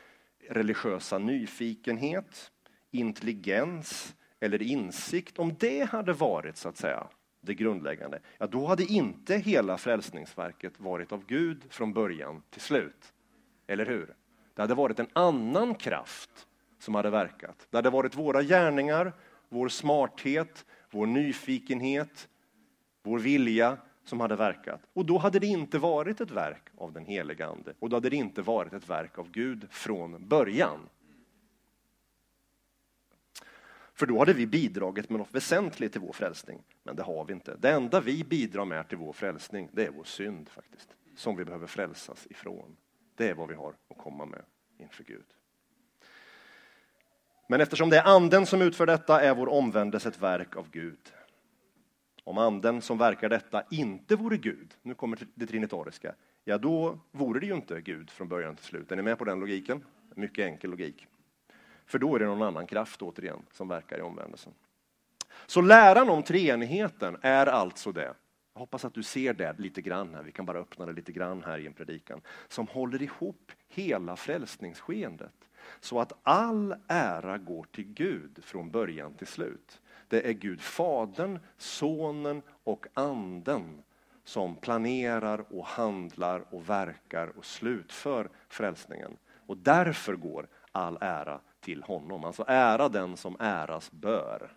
religiösa 0.51 1.19
nyfikenhet, 1.19 2.51
intelligens 2.91 4.15
eller 4.41 4.63
insikt, 4.63 5.39
om 5.39 5.55
det 5.59 5.91
hade 5.91 6.13
varit 6.13 6.57
så 6.57 6.69
att 6.69 6.77
säga 6.77 7.07
det 7.41 7.55
grundläggande, 7.55 8.21
ja 8.39 8.47
då 8.47 8.67
hade 8.67 8.85
inte 8.85 9.37
hela 9.37 9.79
frälsningsverket 9.79 10.81
varit 10.81 11.13
av 11.13 11.27
Gud 11.27 11.63
från 11.71 11.93
början 11.93 12.43
till 12.51 12.61
slut. 12.61 13.13
Eller 13.67 13.87
hur? 13.87 14.15
Det 14.55 14.63
hade 14.63 14.75
varit 14.75 14.99
en 14.99 15.09
annan 15.13 15.75
kraft 15.75 16.47
som 16.79 16.95
hade 16.95 17.11
verkat. 17.11 17.67
Det 17.71 17.79
hade 17.79 17.91
varit 17.91 18.15
våra 18.15 18.43
gärningar, 18.43 19.13
vår 19.49 19.69
smarthet, 19.69 20.67
vår 20.91 21.07
nyfikenhet, 21.07 22.29
vår 23.03 23.19
vilja 23.19 23.79
som 24.05 24.21
hade 24.21 24.37
verkat. 24.37 24.81
Och 24.93 25.07
då 25.07 25.19
hade 25.19 25.39
det 25.39 25.47
inte 25.47 25.79
varit 25.79 26.21
ett 26.21 26.31
verk 26.31 26.63
av 26.77 26.93
den 26.93 27.05
helige 27.05 27.47
Ande 27.47 27.75
och 27.79 27.89
då 27.89 27.97
hade 27.97 28.11
det 28.11 28.17
inte 28.17 28.43
varit 28.43 28.73
ett 28.73 28.91
verk 28.91 29.19
av 29.19 29.31
Gud 29.31 29.67
från 29.71 30.29
början. 30.29 30.89
För 33.95 34.07
då 34.07 34.19
hade 34.19 34.33
vi 34.33 34.47
bidragit 34.47 35.11
med 35.11 35.19
något 35.19 35.35
väsentligt 35.35 35.93
till 35.93 36.01
vår 36.01 36.13
frälsning. 36.13 36.63
Men 36.83 36.97
det 36.97 37.03
har 37.03 37.25
vi 37.25 37.33
inte. 37.33 37.57
Det 37.57 37.71
enda 37.71 38.01
vi 38.01 38.25
bidrar 38.25 38.65
med 38.65 38.89
till 38.89 38.99
vår 38.99 39.13
frälsning, 39.13 39.69
det 39.73 39.87
är 39.87 39.91
vår 39.91 40.05
synd 40.05 40.49
faktiskt. 40.49 40.89
Som 41.17 41.37
vi 41.37 41.45
behöver 41.45 41.67
frälsas 41.67 42.27
ifrån. 42.31 42.77
Det 43.15 43.29
är 43.29 43.35
vad 43.35 43.49
vi 43.49 43.55
har 43.55 43.75
att 43.91 43.99
komma 43.99 44.25
med 44.25 44.43
inför 44.79 45.05
Gud. 45.05 45.25
Men 47.49 47.61
eftersom 47.61 47.91
det 47.91 47.99
är 47.99 48.05
anden 48.05 48.47
som 48.47 48.63
utför 48.63 48.87
detta 48.87 49.21
är 49.21 49.35
vår 49.35 49.49
omvändelse 49.49 50.09
ett 50.09 50.23
verk 50.23 50.57
av 50.57 50.71
Gud. 50.71 51.13
Om 52.25 52.39
anden 52.39 52.83
som 52.83 52.99
verkar 52.99 53.29
detta 53.29 53.65
inte 53.71 54.17
vore 54.17 54.37
Gud, 54.37 54.75
nu 54.83 54.95
kommer 54.95 55.19
det 55.35 55.47
trinitariska, 55.47 56.15
ja 56.45 56.59
då 56.59 56.99
vore 57.11 57.41
det 57.41 57.47
ju 57.47 57.55
inte 57.55 57.81
Gud 57.81 58.11
från 58.11 58.29
början 58.29 58.57
till 58.57 58.65
slut. 58.65 58.93
Är 58.93 58.97
ni 58.97 59.03
med 59.03 59.19
på 59.19 59.25
den 59.25 59.41
logiken? 59.41 59.85
Mycket 60.15 60.47
enkel 60.47 60.71
logik. 60.71 61.07
För 61.87 61.99
då 61.99 62.15
är 62.15 62.19
det 62.19 62.27
någon 62.27 62.43
annan 62.43 62.67
kraft 62.67 63.03
återigen 63.03 63.43
som 63.53 63.69
verkar 63.69 63.99
i 63.99 64.03
omvändelsen. 64.03 64.53
Så 65.47 65.61
läran 65.61 66.11
om 66.11 66.23
treenigheten 66.23 67.17
är 67.23 67.47
alltså 67.47 67.93
det, 67.93 68.15
jag 68.55 68.61
hoppas 68.61 68.85
att 68.85 68.95
du 68.95 69.03
ser 69.03 69.35
det 69.35 69.59
lite 69.59 69.83
grann 69.83 70.15
här, 70.15 70.23
vi 70.23 70.33
kan 70.33 70.47
bara 70.47 70.59
öppna 70.59 70.87
det 70.87 70.93
lite 70.93 71.13
grann 71.13 71.43
här 71.43 71.59
i 71.59 71.67
en 71.67 71.73
predikan, 71.73 72.21
som 72.49 72.67
håller 72.67 73.03
ihop 73.03 73.53
hela 73.69 74.17
frälsningsskeendet. 74.17 75.49
Så 75.81 76.01
att 76.01 76.13
all 76.23 76.75
ära 76.89 77.39
går 77.39 77.67
till 77.73 77.85
Gud 77.85 78.45
från 78.45 78.71
början 78.71 79.15
till 79.15 79.27
slut. 79.27 79.82
Det 80.13 80.29
är 80.29 80.33
Gud 80.33 80.61
Fadern, 80.61 81.39
Sonen 81.57 82.43
och 82.65 82.87
Anden 82.95 83.83
som 84.25 84.57
planerar 84.57 85.45
och 85.53 85.67
handlar 85.67 86.55
och 86.55 86.69
verkar 86.71 87.27
och 87.27 87.45
slutför 87.45 88.29
frälsningen. 88.49 89.17
Och 89.47 89.57
därför 89.57 90.17
går 90.17 90.49
all 90.73 90.99
ära 91.01 91.41
till 91.61 91.83
honom. 91.83 92.25
Alltså 92.25 92.45
ära 92.49 92.89
den 92.89 93.17
som 93.17 93.37
äras 93.41 93.93
bör. 93.93 94.53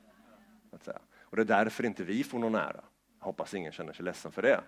Och 1.19 1.35
det 1.35 1.41
är 1.41 1.45
därför 1.45 1.85
inte 1.85 2.03
vi 2.03 2.23
får 2.23 2.39
någon 2.39 2.55
ära. 2.55 2.83
Jag 3.19 3.25
hoppas 3.25 3.53
ingen 3.53 3.71
känner 3.71 3.93
sig 3.93 4.05
ledsen 4.05 4.31
för 4.31 4.41
det. 4.41 4.61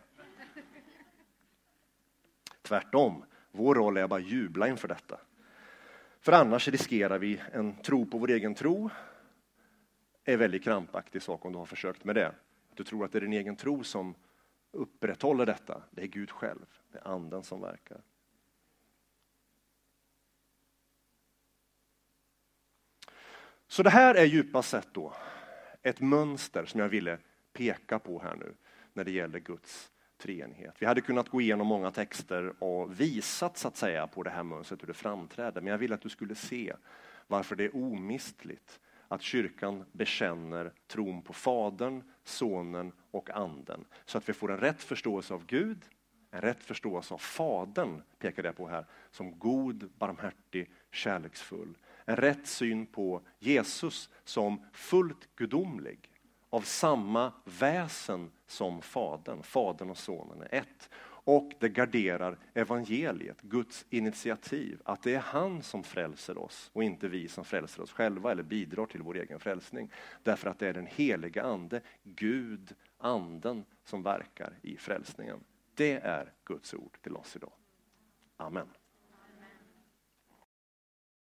Tvärtom, 2.62 3.23
vår 3.52 3.76
roll 3.76 3.97
är 3.97 4.04
att 4.04 4.10
bara 4.10 4.19
jubla 4.19 4.67
inför 4.67 4.88
detta. 4.88 5.19
För 6.19 6.32
annars 6.32 6.67
riskerar 6.67 7.19
vi 7.19 7.41
en 7.52 7.76
tro 7.76 8.06
på 8.06 8.17
vår 8.17 8.30
egen 8.30 8.56
tro 8.56 8.89
är 10.34 10.38
väldigt 10.38 10.63
krampaktig 10.63 11.22
sak 11.22 11.46
om 11.46 11.52
du 11.52 11.58
har 11.58 11.66
försökt 11.66 12.04
med 12.04 12.16
det. 12.16 12.36
du 12.74 12.84
tror 12.84 13.06
att 13.06 13.12
det 13.12 13.18
är 13.18 13.22
din 13.22 13.34
egen 13.34 13.56
tro 13.56 13.84
som 13.84 14.16
upprätthåller 14.72 15.46
detta. 15.46 15.82
Det 15.92 16.02
är 16.02 16.08
Gud 16.08 16.32
själv, 16.32 16.66
det 16.92 16.98
är 16.98 17.08
anden 17.08 17.44
som 17.44 17.62
verkar. 17.62 18.02
Så 23.68 23.84
det 23.84 23.90
här 23.90 24.16
är 24.16 24.26
djupast 24.26 24.70
sett 24.70 24.94
då 24.94 25.13
ett 25.82 26.00
mönster 26.02 26.66
som 26.66 26.80
jag 26.80 26.90
ville 26.90 27.18
peka 27.54 28.00
på 28.00 28.20
här 28.20 28.36
nu 28.36 28.54
när 28.94 29.04
det 29.04 29.12
gäller 29.12 29.40
Guds 29.40 29.92
treenighet. 30.18 30.76
Vi 30.80 30.86
hade 30.86 31.02
kunnat 31.02 31.30
gå 31.30 31.42
igenom 31.42 31.68
många 31.68 31.92
texter 31.92 32.63
och 32.63 33.00
visat 33.00 33.58
så 33.58 33.68
att 33.68 33.78
säga 33.78 34.08
på 34.08 34.24
det 34.24 34.30
här 34.30 34.44
mönstret 34.44 34.82
hur 34.82 34.88
det 34.88 34.94
framträder, 34.94 35.62
men 35.62 35.72
jag 35.72 35.78
vill 35.78 35.94
att 35.94 36.02
du 36.02 36.10
skulle 36.10 36.36
se 36.36 36.74
varför 37.28 37.56
det 37.56 37.63
är 37.63 37.76
omistligt 37.76 38.80
att 39.08 39.22
kyrkan 39.22 39.86
bekänner 39.91 40.74
tron 40.88 41.22
på 41.22 41.34
Fadern, 41.34 42.04
Sonen 42.24 42.91
och 43.12 43.30
Anden. 43.30 43.86
Så 44.06 44.17
att 44.17 44.30
vi 44.30 44.34
får 44.34 44.52
en 44.52 44.58
rätt 44.58 44.84
förståelse 44.84 45.34
av 45.34 45.46
Gud, 45.46 45.86
en 46.32 46.41
rätt 46.41 46.63
förståelse 46.63 47.13
av 47.13 47.17
Fadern, 47.17 48.02
pekar 48.20 48.43
jag 48.43 48.56
på 48.56 48.67
här, 48.67 48.86
som 49.12 49.39
god, 49.39 49.89
barmhärtig, 49.98 50.72
kärleksfull. 50.91 51.78
En 52.06 52.15
rätt 52.15 52.48
syn 52.48 52.86
på 52.86 53.22
Jesus 53.39 54.10
som 54.24 54.65
fullt 54.74 55.36
gudomlig, 55.36 56.12
av 56.50 56.62
samma 56.62 57.34
väsen 57.43 58.32
som 58.48 58.82
Fadern. 58.82 59.43
Fadern 59.43 59.89
och 59.89 59.98
Sonen 59.98 60.41
är 60.41 60.56
ett. 60.56 60.89
Och 61.28 61.54
det 61.60 61.70
garderar 61.70 62.38
evangeliet, 62.54 63.42
Guds 63.42 63.86
initiativ, 63.90 64.82
att 64.86 65.04
det 65.04 65.16
är 65.16 65.20
han 65.20 65.63
som 65.63 65.84
frälser 65.84 66.38
oss 66.38 66.70
och 66.74 66.84
inte 66.84 67.08
vi 67.08 67.28
som 67.28 67.46
frälser 67.46 67.84
oss 67.84 67.92
själva 67.92 68.32
eller 68.32 68.44
bidrar 68.44 68.86
till 68.86 69.02
vår 69.02 69.18
egen 69.18 69.40
frälsning. 69.40 69.92
Därför 70.24 70.50
att 70.50 70.60
det 70.60 70.68
är 70.68 70.74
den 70.74 70.88
heliga 70.88 71.44
Ande, 71.44 71.82
Gud, 72.04 72.76
Anden, 72.98 73.66
som 73.84 74.04
verkar 74.04 74.54
i 74.62 74.78
frälsningen. 74.78 75.40
Det 75.74 75.94
är 75.94 76.34
Guds 76.46 76.74
ord 76.74 76.98
till 77.02 77.16
oss 77.16 77.36
idag. 77.36 77.54
Amen. 78.38 78.68